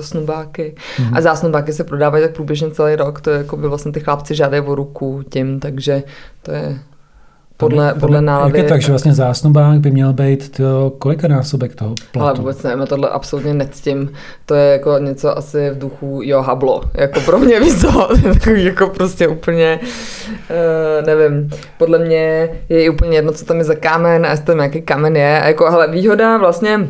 [0.00, 1.16] snubáky mm-hmm.
[1.16, 4.34] a zásnubáky se prodávají tak průběžně celý rok, to je jako by vlastně ty chlapci
[4.34, 6.02] žádají o ruku tím, takže
[6.42, 6.78] to je
[7.68, 8.58] podle, podle nálady.
[8.58, 12.26] Jak je tak, že vlastně zásnubák by měl být to, kolika násobek toho platu?
[12.26, 14.12] Ale vůbec nevím, tohle absolutně nectím.
[14.46, 16.82] To je jako něco asi v duchu jo hablo.
[16.94, 21.50] Jako pro mě víc co, takový jako prostě úplně, uh, nevím.
[21.78, 25.16] Podle mě je úplně jedno, co tam je za kámen a jestli tam nějaký kamen
[25.16, 25.40] je.
[25.40, 26.88] A jako, hele, výhoda vlastně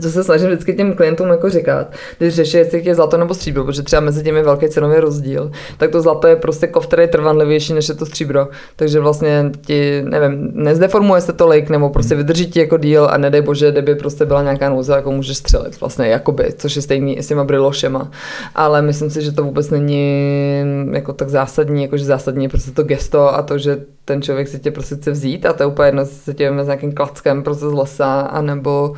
[0.00, 3.64] co se snažím vždycky těm klientům jako říkat, když řeší, jestli je zlato nebo stříbro,
[3.64, 7.08] protože třeba mezi těmi velký cenový rozdíl, tak to zlato je prostě kov, který je
[7.08, 8.48] trvanlivější než je to stříbro.
[8.76, 13.42] Takže vlastně ti, nevím, nezdeformuje se tolik, nebo prostě vydrží ti jako díl a nedej
[13.42, 17.26] bože, kdyby prostě byla nějaká nouze, jako můžeš střelit vlastně, jakoby, což je stejný s
[17.26, 18.10] těma brilošema.
[18.54, 22.82] Ale myslím si, že to vůbec není jako tak zásadní, jakože zásadní je prostě to
[22.82, 23.78] gesto a to, že
[24.10, 26.66] ten člověk si tě prostě chce vzít a to je úplně jedno, se tě s
[26.66, 28.94] nějakým klackem prostě z lesa, anebo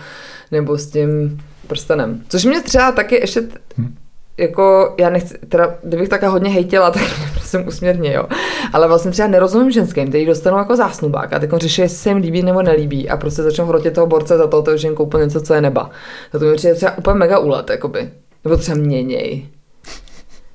[0.50, 2.22] nebo s tím prstenem.
[2.28, 3.42] Což mě třeba taky ještě
[3.76, 3.94] hmm.
[4.38, 8.24] jako, já nechci, teda, kdybych také hodně hejtila, tak mě prosím usměrně, jo.
[8.72, 12.18] Ale vlastně třeba nerozumím ženským, který dostanou jako zásnubák a teď řeší, jestli se jim
[12.18, 15.40] líbí nebo nelíbí a prostě začnou hrotit toho borce za to, že jim koupil něco,
[15.40, 15.90] co je neba.
[16.32, 18.10] To, to mi přijde třeba úplně mega úlet, jakoby.
[18.44, 19.46] Nebo třeba měněj.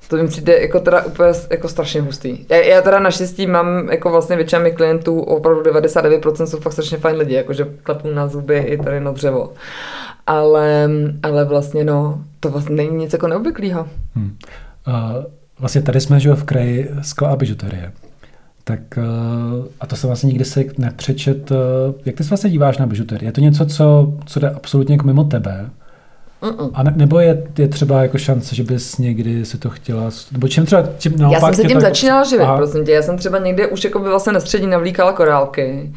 [0.08, 2.38] To mi přijde jako teda úplně jako strašně hustý.
[2.48, 6.98] Já, já teda naštěstí mám jako vlastně většina mých klientů, opravdu 99% jsou fakt strašně
[6.98, 9.52] fajn lidi, jakože klepou na zuby i tady na dřevo.
[10.26, 10.90] Ale,
[11.22, 13.86] ale vlastně no, to vlastně není nic jako neobvyklého.
[14.14, 14.36] Hmm.
[14.88, 15.24] Uh,
[15.58, 17.92] vlastně tady jsme že v kraji skla a bižuterie.
[18.64, 21.50] Tak uh, a to se vlastně nikdy se nepřečet.
[21.50, 21.56] Uh,
[22.04, 23.28] jak ty se vlastně díváš na bižuterii?
[23.28, 25.70] Je to něco, co, co jde absolutně jako mimo tebe?
[26.42, 26.70] Mm-mm.
[26.74, 30.48] A ne, nebo je, je třeba jako šance, že bys někdy si to chtěla, nebo
[30.48, 31.80] čím třeba, čím naopak Já jsem se tím tak...
[31.80, 32.56] začínala živit, a...
[32.56, 32.92] prosím tě.
[32.92, 35.92] Já jsem třeba někde už jako by vlastně na střední navlíkala korálky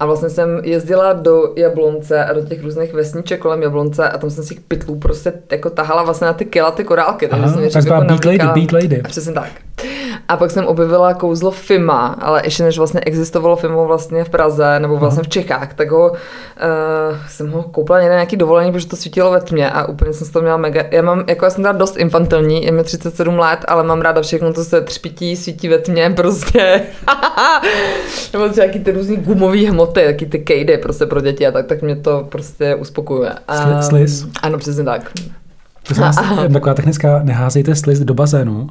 [0.00, 4.30] a vlastně jsem jezdila do Jablonce a do těch různých vesniček kolem Jablonce a tam
[4.30, 7.28] jsem si těch pytlů prostě jako tahala vlastně na ty kila ty korálky.
[7.28, 9.02] Aha, jsem tak jako beat lady, beat lady.
[9.02, 9.65] A přesně tak.
[10.28, 14.80] A pak jsem objevila kouzlo FIMA, ale ještě než vlastně existovalo FIMO vlastně v Praze
[14.80, 16.16] nebo vlastně v Čechách, tak ho uh,
[17.28, 20.30] jsem ho koupila někde nějaký dovolení, protože to svítilo ve tmě a úplně jsem z
[20.30, 20.82] toho měla mega.
[20.90, 24.22] Já mám, jako já jsem teda dost infantilní, je mi 37 let, ale mám ráda
[24.22, 26.82] všechno, co se třpití, svítí ve tmě, prostě.
[28.32, 31.82] nebo nějaký ty různý gumové hmoty, taky ty kejdy prostě pro děti a tak, tak
[31.82, 33.32] mě to prostě uspokojuje.
[33.74, 34.26] Um, sliz?
[34.42, 35.12] Ano, přesně tak.
[35.82, 35.94] To
[36.42, 38.68] je taková technická, neházejte sliz do bazénu,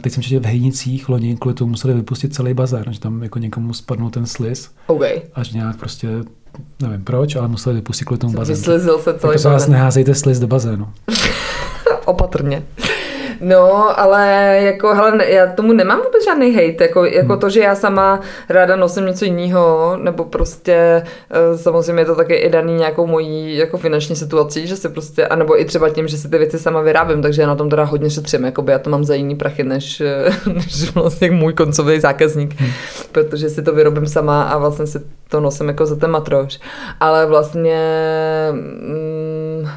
[0.00, 3.38] Teď jsem četl v Hejnicích loni kvůli tomu museli vypustit celý bazén, že tam jako
[3.38, 4.70] někomu spadnul ten sliz.
[4.86, 5.22] Okay.
[5.34, 6.08] Až nějak prostě,
[6.82, 8.58] nevím proč, ale museli vypustit kvůli tomu bazénu.
[8.58, 9.52] Vyslizil se celý bazén.
[9.52, 10.88] vás neházejte sliz do bazénu.
[12.04, 12.62] Opatrně.
[13.40, 17.40] No, ale jako, hele, já tomu nemám vůbec žádný hate, jako, jako hmm.
[17.40, 22.34] to, že já sama ráda nosím něco jiného, nebo prostě eh, samozřejmě je to také
[22.36, 26.16] i daný nějakou mojí jako finanční situací, že si prostě, anebo i třeba tím, že
[26.16, 28.90] si ty věci sama vyrábím, takže já na tom teda hodně šetřím, jakoby já to
[28.90, 30.02] mám za jiný prachy, než,
[30.54, 32.70] než vlastně můj koncový zákazník, hmm.
[33.12, 36.60] protože si to vyrobím sama a vlastně si to nosím jako za ten matroš.
[37.00, 37.78] Ale vlastně
[38.52, 39.68] mm,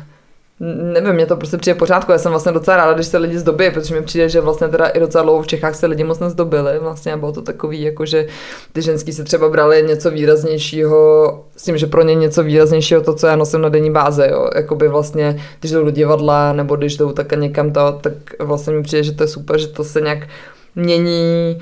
[0.59, 2.11] Nevím, mě to prostě přijde pořádku.
[2.11, 4.87] Já jsem vlastně docela ráda, když se lidi zdobí, protože mi přijde, že vlastně teda
[4.87, 6.79] i docela dlouho v Čechách se lidi moc nezdobili.
[6.79, 8.27] Vlastně a bylo to takový, jako že
[8.73, 13.13] ty ženský si třeba brali něco výraznějšího, s tím, že pro ně něco výraznějšího to,
[13.13, 14.27] co já nosím na denní báze.
[14.31, 14.49] Jo.
[14.55, 18.83] Jakoby vlastně, když jdou do divadla nebo když jdou tak někam to, tak vlastně mi
[18.83, 20.27] přijde, že to je super, že to se nějak
[20.75, 21.57] mění.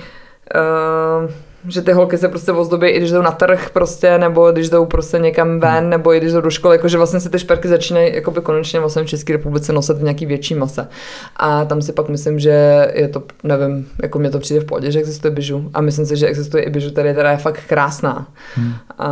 [0.56, 1.32] Uh,
[1.68, 4.86] že ty holky se prostě ozdobí, i když jdou na trh prostě, nebo když jdou
[4.86, 5.89] prostě někam ven, hmm.
[5.89, 9.03] nebo i když jdou do školy, jakože vlastně se ty šperky začínají jakoby konečně vlastně
[9.03, 10.88] v České republice nosit v nějaký větší mase.
[11.36, 14.91] A tam si pak myslím, že je to, nevím, jako mě to přijde v pohodě,
[14.91, 15.70] že existuje bižu.
[15.74, 18.28] A myslím si, že existuje i bižu, která je fakt krásná.
[18.55, 18.74] Hmm.
[18.97, 19.09] A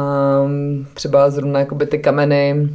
[0.93, 2.69] třeba zrovna jakoby ty kameny,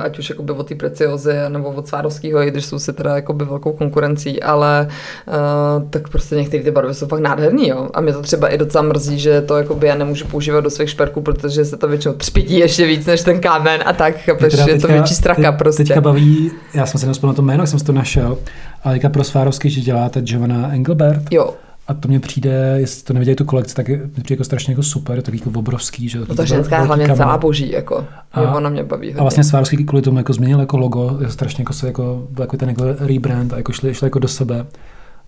[0.00, 3.44] ať už jakoby od té preciozy nebo od Svárovského, i když jsou si teda jakoby
[3.44, 4.88] velkou konkurencí, ale
[5.26, 7.88] uh, tak prostě některé ty barvy jsou fakt nádherný, jo.
[7.94, 10.90] A mě to třeba i docela mrzí, že to jakoby já nemůžu používat do svých
[10.90, 14.80] šperků, protože se to většinou třpití ještě víc než ten kámen a tak, chápeš, je
[14.80, 15.84] to větší straka teď, prostě.
[15.84, 18.38] Teďka baví, já jsem si nespomněl to jméno, jsem to našel,
[18.84, 21.22] ale pro Svárovský, že děláte Giovanna Engelbert.
[21.30, 21.54] Jo.
[21.88, 24.72] A to mě přijde, jestli to neviděli tu kolekci, tak je, mi přijde jako strašně
[24.72, 26.08] jako super, to jako obrovský.
[26.08, 27.24] Že, no ta ženská hlavně kamera.
[27.24, 29.20] celá boží, jako, a, ona mě baví hodně.
[29.20, 32.56] A vlastně Svárovský kvůli tomu jako změnil jako logo, je strašně jako, se jako, jako
[32.56, 34.66] ten jako rebrand a jako šli, šli jako do sebe.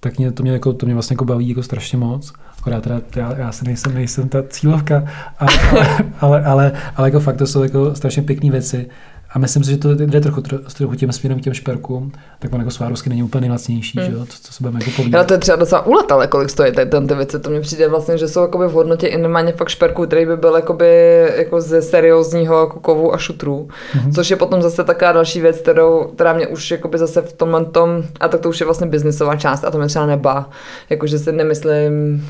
[0.00, 2.32] tak mě to mě, jako, to mě vlastně jako baví jako strašně moc.
[2.58, 5.04] Akorát teda já, já se nejsem, nejsem ta cílovka,
[5.38, 5.52] ale,
[6.20, 8.86] ale, ale, ale, jako fakt to jsou jako strašně pěkné věci.
[9.32, 10.42] A myslím si, že to jde trochu,
[10.76, 14.10] trochu tím směrem těm šperkům, tak on jako Svárovsky není úplně nejlacnější, hmm.
[14.10, 15.18] že jo, co, co se budeme jako povídat.
[15.18, 17.88] Ale to je třeba docela úlet, ale kolik stojí tady ty věci, to mně přijde
[17.88, 21.60] vlastně, že jsou jakoby v hodnotě i normálně fakt šperků, který by byl jakoby jako
[21.60, 24.12] ze seriózního jako kovu a šutrů, hmm.
[24.12, 27.64] což je potom zase taková další věc, kterou, která mě už jakoby zase v tomhle
[27.64, 30.50] tom, a tak to už je vlastně biznisová část a to mě třeba neba,
[30.90, 32.26] jakože si nemyslím,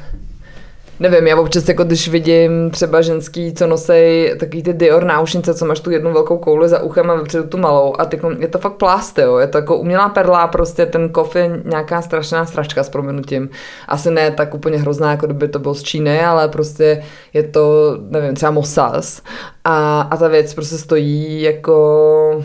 [1.00, 5.66] nevím, já občas jako když vidím třeba ženský, co nosej takový ty Dior náušnice, co
[5.66, 8.58] máš tu jednu velkou kouli za uchem a vepředu tu malou a ty, je to
[8.58, 12.82] fakt plást, jo, je to jako umělá perla, prostě ten kof je nějaká strašná stračka
[12.82, 13.50] s proměnutím.
[13.88, 17.96] Asi ne tak úplně hrozná, jako kdyby to bylo z Číny, ale prostě je to,
[18.10, 19.22] nevím, třeba Mossas
[19.64, 22.44] a, a ta věc prostě stojí jako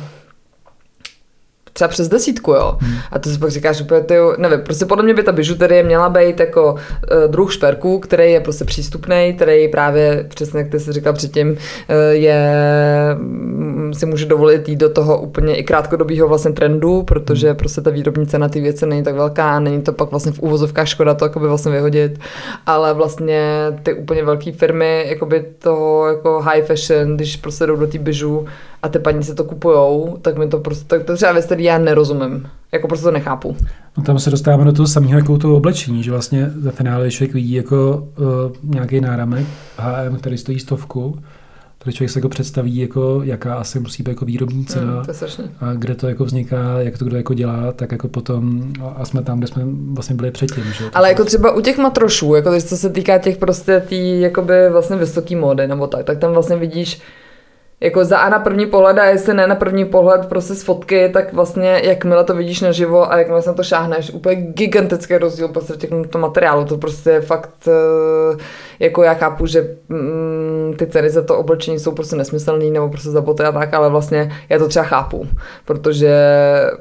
[1.76, 2.78] třeba přes desítku, jo.
[2.80, 2.98] Hmm.
[3.12, 6.10] A to si pak říkáš úplně, ty, nevím, prostě podle mě by ta bižuterie měla
[6.10, 10.92] být jako uh, druh šperků, který je prostě přístupný, který právě, přesně jak ty jsi
[10.92, 11.58] říkal předtím, uh,
[12.12, 12.50] je,
[13.20, 17.58] um, si může dovolit jít do toho úplně i krátkodobého vlastně trendu, protože hmm.
[17.58, 20.88] prostě ta výrobní cena ty věci není tak velká, není to pak vlastně v úvozovkách
[20.88, 22.20] škoda to by vlastně vyhodit,
[22.66, 23.42] ale vlastně
[23.84, 28.46] ty úplně velké firmy, jakoby toho jako high fashion, když prostě jdou do té bižu,
[28.86, 31.64] a ty paní se to kupujou, tak mi to prostě, tak to třeba věc, který
[31.64, 32.48] já nerozumím.
[32.72, 33.56] Jako prostě to nechápu.
[33.98, 37.34] No tam se dostáváme do toho samého jako toho oblečení, že vlastně za finále člověk
[37.34, 39.46] vidí jako uh, nějaký náramek
[39.78, 41.20] HM, který stojí stovku,
[41.78, 45.06] tady člověk se jako představí, jako, jaká asi musí být jako výrobní hmm, cena mm,
[45.06, 49.06] to a kde to jako vzniká, jak to kdo jako dělá, tak jako potom a
[49.06, 49.64] jsme tam, kde jsme
[49.94, 50.64] vlastně byli předtím.
[50.64, 50.86] Že?
[50.94, 54.96] Ale jako třeba u těch matrošů, jako co se týká těch prostě tý, jakoby vlastně
[54.96, 57.02] vysoký módy nebo tak, tak tam vlastně vidíš,
[57.82, 61.10] jako za a na první pohled a jestli ne na první pohled prostě z fotky,
[61.10, 65.48] tak vlastně jakmile to vidíš naživo a jakmile se na to šáhneš, úplně gigantický rozdíl
[65.48, 68.38] prostě v těch to materiálu, to prostě je fakt, eh,
[68.80, 73.10] jako já chápu, že mm, ty ceny za to oblečení jsou prostě nesmyslný nebo prostě
[73.10, 75.28] za boty a tak, ale vlastně já to třeba chápu,
[75.66, 76.16] protože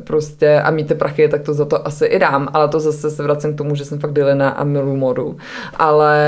[0.05, 3.11] prostě a mít ty prachy, tak to za to asi i dám, ale to zase
[3.11, 5.37] se vracím k tomu, že jsem fakt dilina a miluju modu,
[5.77, 6.23] ale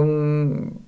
[0.00, 0.78] um,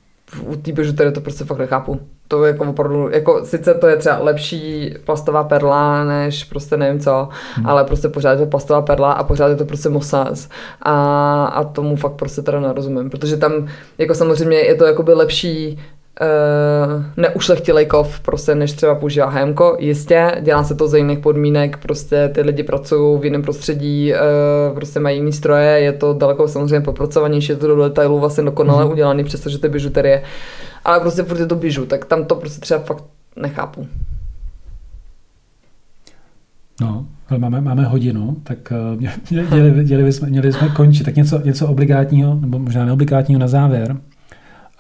[0.43, 4.19] u té bižuterie to prostě fakt nechápu to jako opravdu, jako sice to je třeba
[4.19, 7.67] lepší plastová perla, než prostě nevím co, hmm.
[7.67, 10.49] ale prostě pořád je to plastová perla a pořád je to prostě mosaz
[10.83, 13.53] a, a tomu fakt prostě teda nerozumím, protože tam
[13.99, 15.79] jako samozřejmě je to jakoby lepší
[16.21, 19.77] Uh, neušlechtilej kov, prostě, než třeba používá HMko.
[19.81, 24.75] Jistě, dělá se to za jiných podmínek, prostě ty lidi pracují v jiném prostředí, uh,
[24.75, 28.85] prostě mají jiný stroje, je to daleko samozřejmě popracovanější, je to do detailů vlastně dokonale
[28.85, 28.93] mm-hmm.
[28.93, 30.23] udělaný, přestože ty bižuterie
[30.85, 33.05] ale prostě furt je to běžu, tak tam to prostě třeba fakt
[33.37, 33.87] nechápu.
[36.81, 39.01] No, ale máme, máme hodinu, tak uh,
[39.31, 41.05] měli, měli, bychom, měli jsme končit.
[41.05, 43.97] Tak něco, něco obligátního, nebo možná neobligátního na závěr.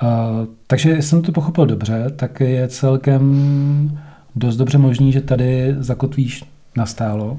[0.03, 4.01] Uh, takže jsem to pochopil dobře, tak je celkem
[4.36, 6.44] dost dobře možný, že tady zakotvíš
[6.76, 7.36] nastálo.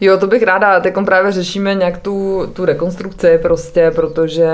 [0.00, 0.80] Jo, to bych ráda.
[0.80, 4.48] Teď právě řešíme nějak tu, tu rekonstrukci prostě, protože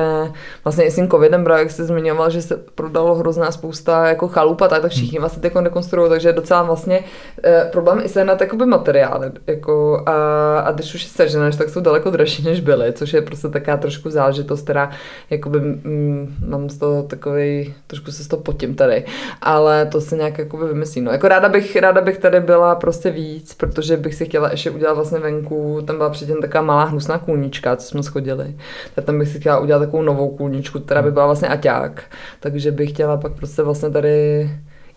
[0.65, 4.29] vlastně i s tím covidem, právě jak jste zmiňoval, že se prodalo hrozná spousta jako
[4.29, 7.01] chalupa, tak, tak všichni vlastně teď rekonstruují, takže je docela vlastně
[7.45, 9.31] eh, problém i se na jakoby materiály.
[9.47, 13.23] Jako, a, a když už je seženeš, tak jsou daleko dražší, než byly, což je
[13.23, 14.91] prostě taká trošku záležitost, která
[15.31, 19.05] jakoby, mm, mám z toho takový, trošku se z toho potím tady,
[19.43, 21.01] ale to se nějak jakoby vymyslí.
[21.01, 24.71] No, jako ráda bych, ráda bych tady byla prostě víc, protože bych si chtěla ještě
[24.71, 28.55] udělat vlastně venku, tam byla předtím taková malá hnusná kůlnička, co jsme schodili.
[28.95, 32.03] Tak tam bych si chtěla udělat takovou novou kůlničku, která by byla vlastně aťák.
[32.41, 34.51] Takže bych chtěla pak prostě vlastně tady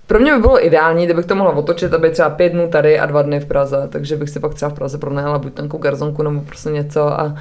[0.07, 3.05] pro mě by bylo ideální, kdybych to mohla otočit, aby třeba pět dnů tady a
[3.05, 6.23] dva dny v Praze, takže bych si pak třeba v Praze pronajala buď tenkou garzonku
[6.23, 7.35] nebo prostě něco a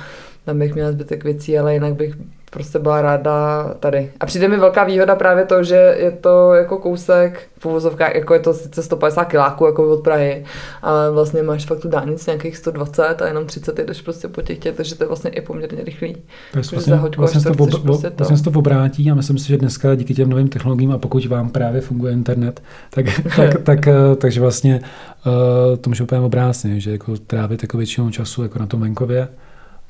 [0.45, 2.15] tam bych měla zbytek věcí, ale jinak bych
[2.57, 4.11] prostě byla ráda tady.
[4.21, 8.35] A přijde mi velká výhoda právě to, že je to jako kousek v uvozovkách, jako
[8.35, 10.45] je to sice 150 kiláků jako od Prahy,
[10.83, 14.59] ale vlastně máš fakt tu dálnici nějakých 120 a jenom 30 jdeš prostě po těch
[14.59, 16.17] těch, takže to je vlastně i poměrně rychlý.
[16.53, 18.25] Takže vlastně, vlastně, to, ob, prostě to.
[18.25, 21.51] vlastně to obrátí a myslím si, že dneska díky těm novým technologiím a pokud vám
[21.51, 24.81] právě funguje internet, tak, tak, tak, eh, takže vlastně
[25.27, 29.29] uh, to může úplně obrácně, že jako trávit jako většinou času jako na tom venkově,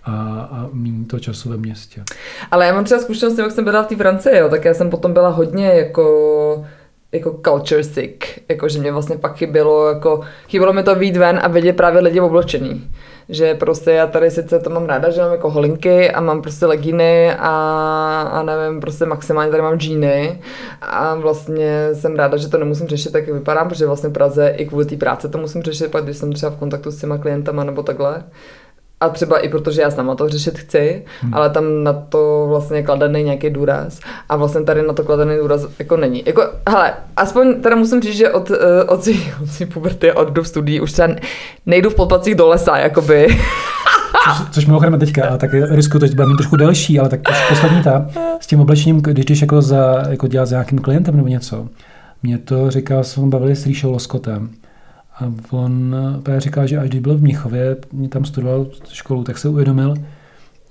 [0.06, 2.02] a, a méně to času ve městě.
[2.50, 4.90] Ale já mám třeba zkušenost, jak jsem byla v té Francii, jo, tak já jsem
[4.90, 6.64] potom byla hodně jako
[7.12, 11.40] jako culture sick, jako že mě vlastně pak chybělo, jako chybělo mi to výjít ven
[11.42, 12.90] a vidět právě lidi obločený.
[13.28, 16.66] Že prostě já tady sice to mám ráda, že mám jako holinky a mám prostě
[16.66, 17.50] legíny a,
[18.32, 20.40] a nevím, prostě maximálně tady mám džíny
[20.80, 24.54] a vlastně jsem ráda, že to nemusím řešit tak, jak vypadám, protože vlastně v Praze
[24.56, 27.18] i kvůli té práce to musím řešit, pak když jsem třeba v kontaktu s těma
[27.18, 28.24] klientama nebo takhle
[29.00, 31.34] a třeba i protože já sama to řešit chci, hmm.
[31.34, 34.00] ale tam na to vlastně kladený nějaký důraz.
[34.28, 36.22] A vlastně tady na to kladený důraz jako není.
[36.26, 39.08] Jako, hele, aspoň teda musím říct, že od, eh, od,
[39.42, 41.08] od svý puberty, od do studií už třeba
[41.66, 43.26] nejdu v podpacích do lesa, jakoby.
[44.36, 48.06] Což, což mimochodem teďka, tak risku to bude mít trošku delší, ale tak poslední ta,
[48.40, 51.68] s tím oblečením, když jdeš jako, za, jako dělat s nějakým klientem nebo něco,
[52.22, 54.50] mě to říkal, jsme bavili s Ríšou Loskotem,
[55.20, 57.76] a on právě říkal, že až když byl v Mnichově,
[58.08, 59.94] tam studoval školu, tak se uvědomil,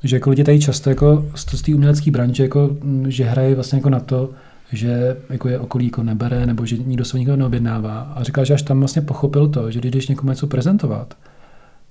[0.04, 2.70] že jako lidi tady často jako z té umělecké branže, jako,
[3.08, 4.30] že hrají vlastně jako na to,
[4.72, 8.00] že jako je okolí jako nebere, nebo že nikdo se nikdo neobjednává.
[8.00, 11.18] A říkal, že až tam vlastně pochopil to, že když jdeš někomu něco prezentovat,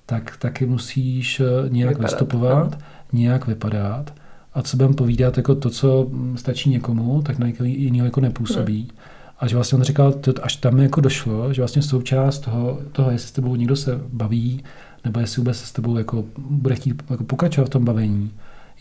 [0.05, 2.77] tak taky musíš eh, nějak vypadat, vystupovat, no.
[3.13, 4.13] nějak vypadat
[4.53, 8.79] a co budeme povídat, jako to, co stačí někomu, tak na někoho jiného jako nepůsobí.
[8.79, 9.14] Hmm.
[9.39, 13.11] A že vlastně on říkal, to, až tam jako došlo, že vlastně součást toho, toho,
[13.11, 14.63] jestli s tebou někdo se baví,
[15.05, 18.31] nebo jestli vůbec se s tebou jako bude chtít jako pokračovat v tom bavení,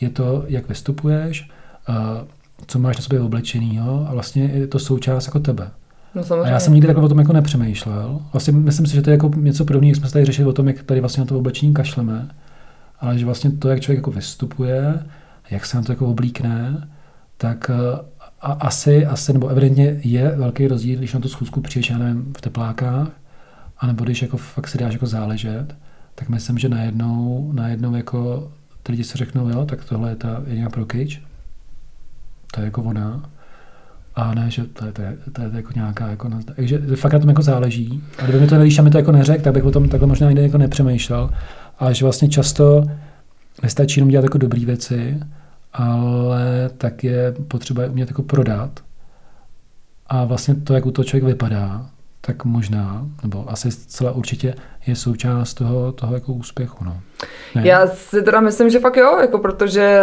[0.01, 1.51] je to, jak vystupuješ,
[1.87, 2.25] a
[2.67, 5.71] co máš na sobě oblečenýho a vlastně je to součást jako tebe.
[6.15, 8.21] No, a já jsem nikdy takhle o tom jako nepřemýšlel.
[8.33, 10.53] Vlastně myslím si, že to je jako něco podobného, jak jsme se tady řešili o
[10.53, 12.29] tom, jak tady vlastně na to oblečení kašleme,
[13.01, 15.05] ale že vlastně to, jak člověk jako vystupuje,
[15.51, 16.89] jak se na to jako oblíkne,
[17.37, 17.71] tak
[18.45, 22.33] a asi, asi, nebo evidentně je velký rozdíl, když na tu schůzku přijdeš, já nevím,
[22.39, 23.09] v teplákách,
[23.79, 25.77] anebo když jako fakt si dáš jako záležet,
[26.15, 30.43] tak myslím, že najednou, najednou jako ty lidi si řeknou, jo, tak tohle je ta
[30.47, 31.21] jediná pro cage,
[32.55, 33.31] to je jako ona,
[34.15, 37.19] a ne, že to je, to je, to je jako nějaká, jako, takže fakt na
[37.19, 38.03] tom jako záleží.
[38.19, 40.09] A kdyby mi to nevíš a mi to jako neřekl, tak bych o tom takhle
[40.09, 41.31] možná někde jako nepřemýšlel.
[41.79, 42.85] A že vlastně často
[43.63, 45.21] nestačí jenom dělat jako dobré věci,
[45.75, 48.71] ale tak je potřeba je umět jako prodat.
[50.07, 51.87] A vlastně to, jak u toho člověk vypadá,
[52.21, 54.55] tak možná, nebo asi celá určitě
[54.87, 56.85] je součást toho, toho jako úspěchu.
[56.85, 57.01] No.
[57.55, 57.67] Ne?
[57.69, 60.01] Já si teda myslím, že fakt jo, jako protože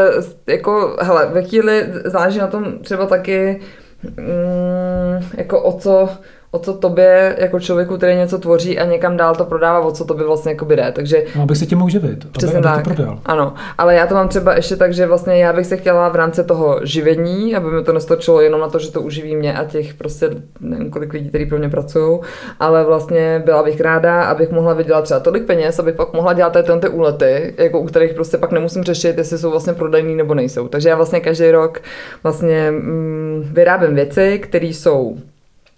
[0.47, 3.61] jako, hele, ve chvíli záleží na tom třeba taky,
[4.03, 6.09] mm, jako o co,
[6.51, 10.05] o co tobě jako člověku, který něco tvoří a někam dál to prodává, o co
[10.05, 10.91] tobě vlastně jako jde.
[10.95, 12.83] Takže, no, aby se tím mohl živit, Přesně aby, tak.
[12.83, 13.19] to prodal.
[13.25, 16.15] Ano, ale já to mám třeba ještě tak, že vlastně já bych se chtěla v
[16.15, 19.65] rámci toho živení, aby mi to nestočilo jenom na to, že to uživí mě a
[19.65, 20.29] těch prostě
[20.59, 22.19] nevím kolik lidí, kteří pro mě pracují,
[22.59, 26.53] ale vlastně byla bych ráda, abych mohla vydělat třeba tolik peněz, abych pak mohla dělat
[26.53, 30.33] ty, ty úlety, jako u kterých prostě pak nemusím řešit, jestli jsou vlastně prodejní nebo
[30.33, 30.67] nejsou.
[30.67, 31.81] Takže já vlastně každý rok
[32.23, 35.17] vlastně mm, vyrábím věci, které jsou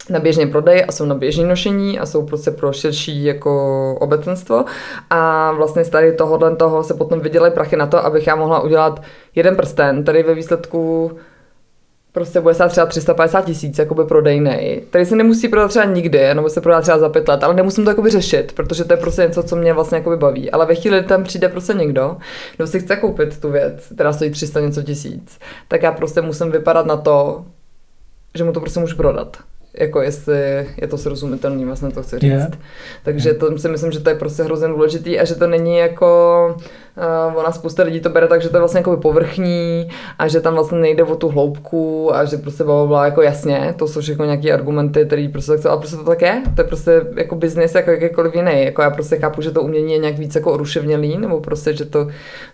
[0.10, 4.66] na běžný prodej a jsou na běžný nošení a jsou prostě pro širší jako obecenstvo
[5.10, 8.60] a vlastně z tady tohohle toho se potom vydělají prachy na to, abych já mohla
[8.60, 9.02] udělat
[9.36, 11.12] jeden prsten, tady ve výsledku
[12.14, 16.50] prostě bude stát třeba 350 tisíc jakoby prodejnej, který se nemusí prodat třeba nikdy, nebo
[16.50, 19.22] se prodá třeba za pět let, ale nemusím to jakoby řešit, protože to je prostě
[19.22, 20.52] něco, co mě vlastně jakoby baví.
[20.52, 22.18] Ale ve chvíli, kdy tam přijde prostě někdo,
[22.58, 26.52] kdo si chce koupit tu věc, která stojí 300 něco tisíc, tak já prostě musím
[26.52, 27.46] vypadat na to,
[28.36, 29.38] že mu to prostě můžu prodat
[29.78, 32.32] jako jestli je to srozumitelný, vlastně to chci říct.
[32.32, 32.52] Yeah.
[33.04, 33.40] Takže yeah.
[33.40, 36.56] to si myslím, že to je prostě hrozně důležitý a že to není jako,
[37.30, 40.42] uh, ona spousta lidí to bere tak, že to je vlastně jako povrchní a že
[40.42, 44.26] tam vlastně nejde o tu hloubku a že prostě bla, jako jasně, to jsou všechno
[44.26, 47.76] nějaké argumenty, které prostě tak ale prostě to tak je, to je prostě jako biznis
[47.76, 51.18] jako jakýkoliv jiný, jako já prostě chápu, že to umění je nějak víc jako oruševnělý,
[51.18, 52.08] nebo prostě, že to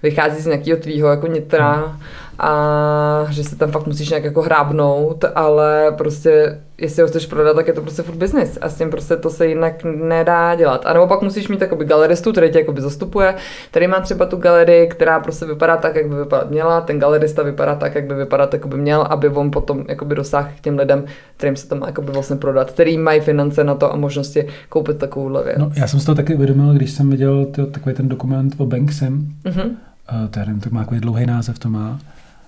[0.04, 4.42] vychází z nějakého tvýho jako nitra, mm a že se tam fakt musíš nějak jako
[4.42, 8.78] hrábnout, ale prostě jestli ho chceš prodat, tak je to prostě furt business a s
[8.78, 10.86] tím prostě to se jinak nedá dělat.
[10.86, 13.36] A nebo pak musíš mít jakoby galeristu, který tě jakoby zastupuje,
[13.72, 17.44] který má třeba tu galerii, která prostě vypadá tak, jak by vypadat měla, ten galerista
[17.44, 20.78] vypadá tak, jak by vypadat jako by měl, aby on potom jakoby dosáhl k těm
[20.78, 21.04] lidem,
[21.38, 24.98] kterým se to má jakoby vlastně prodat, který mají finance na to a možnosti koupit
[24.98, 25.58] takovouhle věc.
[25.58, 29.28] No, já jsem si to taky uvědomil, když jsem viděl takový ten dokument o Banksem,
[29.46, 29.66] mm-hmm.
[29.66, 32.00] uh, to, nevím, to má takový dlouhý název, to má.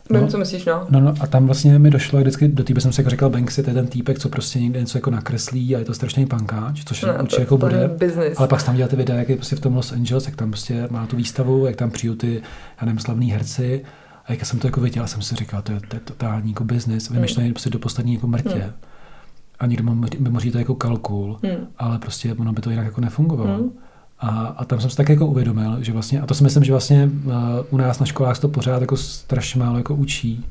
[0.09, 0.87] No, co myslíš, no?
[0.89, 0.99] no?
[0.99, 3.69] No, a tam vlastně mi došlo vždycky, do té jsem si jako říkal, Banksy, to
[3.69, 7.01] je ten týpek, co prostě někde něco jako nakreslí a je to strašný pankáč, což
[7.01, 7.87] no, určitě jako bude.
[7.87, 8.39] Business.
[8.39, 10.49] Ale pak tam dělá ty videa, jak je prostě v tom Los Angeles, jak tam
[10.49, 12.41] prostě má tu výstavu, jak tam přijou ty,
[12.81, 13.83] já nevím, slavní herci.
[14.25, 16.63] A jak jsem to jako viděl, jsem si říkal, to je, to je totální jako
[16.63, 17.53] business, vymyšlený hmm.
[17.53, 18.49] prostě do poslední jako mrtě.
[18.49, 18.73] Hmm.
[19.59, 19.83] A někdo
[20.19, 21.67] by mohl to jako kalkul, hmm.
[21.77, 23.57] ale prostě ono by to jinak jako nefungovalo.
[23.57, 23.71] Hmm.
[24.21, 26.71] A, a tam jsem se tak jako uvědomil, že vlastně, a to si myslím, že
[26.71, 27.33] vlastně uh,
[27.69, 30.45] u nás na školách to pořád jako strašně málo jako učí,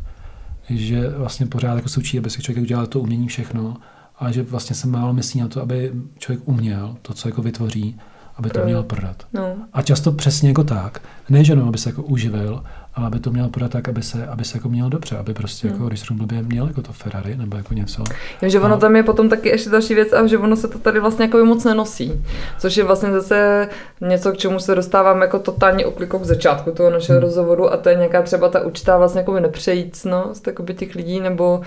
[0.70, 3.76] že vlastně pořád jako se učí, aby si člověk udělal to umění všechno,
[4.18, 8.00] a že vlastně se málo myslí na to, aby člověk uměl to, co jako vytvoří,
[8.36, 9.26] aby to měl prodat.
[9.32, 9.56] No.
[9.72, 11.02] A často přesně jako tak.
[11.28, 12.62] Ne, že no, aby se jako uživil,
[12.94, 15.68] ale aby to měl prodat tak, aby se, aby se jako měl dobře, aby prostě
[15.68, 15.76] hmm.
[15.76, 18.04] jako, když řeknu blbě, měl jako to Ferrari nebo jako něco.
[18.42, 18.78] Jo, že ono a...
[18.78, 21.44] tam je potom taky ještě další věc a že ono se to tady vlastně jako
[21.44, 22.24] moc nenosí.
[22.58, 23.68] Což je vlastně zase
[24.00, 27.26] něco, k čemu se dostávám jako totálně oklikou k začátku toho našeho hmm.
[27.26, 31.60] rozhovoru a to je nějaká třeba ta určitá vlastně jako nepřejícnost těch lidí nebo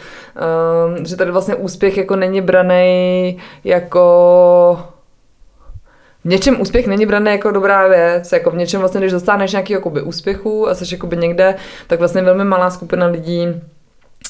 [0.97, 4.92] um, že tady vlastně úspěch jako není braný jako
[6.23, 9.73] v něčem úspěch není braný jako dobrá věc, jako v něčem vlastně, když dostaneš nějaký
[9.73, 11.55] jakoby úspěchu a jsi jakoby někde,
[11.87, 13.47] tak vlastně velmi malá skupina lidí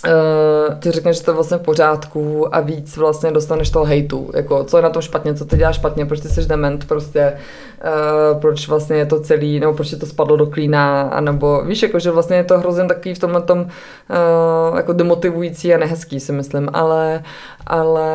[0.07, 4.31] Uh, ty řekneš, že to je vlastně v pořádku a víc vlastně dostaneš toho hejtu,
[4.33, 7.33] jako co je na tom špatně, co ty děláš špatně, proč ty jsi dement, prostě
[7.33, 11.83] uh, proč vlastně je to celý, nebo proč je to spadlo do klína, anebo víš,
[11.83, 16.19] jako že vlastně je to hrozně takový v tomhle tom uh, jako demotivující a nehezký
[16.19, 17.23] si myslím, ale,
[17.67, 18.11] ale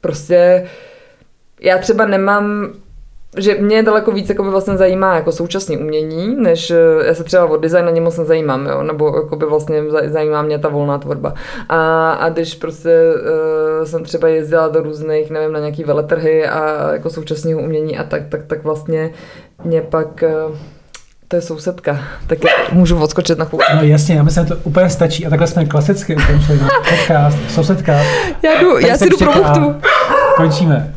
[0.00, 0.66] prostě
[1.64, 2.72] já třeba nemám
[3.36, 7.24] že mě daleko víc jako by vlastně zajímá jako současné umění, než eh, já se
[7.24, 10.98] třeba o design ani moc nezajímám, jo, nebo jako by vlastně zajímá mě ta volná
[10.98, 11.34] tvorba.
[11.68, 16.92] A, a když prostě uh, jsem třeba jezdila do různých, nevím, na nějaký veletrhy a
[16.92, 19.10] jako současného umění a tak, tak, tak vlastně
[19.64, 20.56] mě pak uh,
[21.28, 22.38] to je sousedka, tak
[22.72, 23.64] můžu odskočit na chvíli.
[23.76, 26.58] No jasně, já myslím, že to úplně stačí a takhle jsme klasicky ukončili
[26.90, 27.92] podcast, sousedka.
[28.42, 29.32] Já, jdu, já si jdu pro
[30.36, 30.94] Končíme.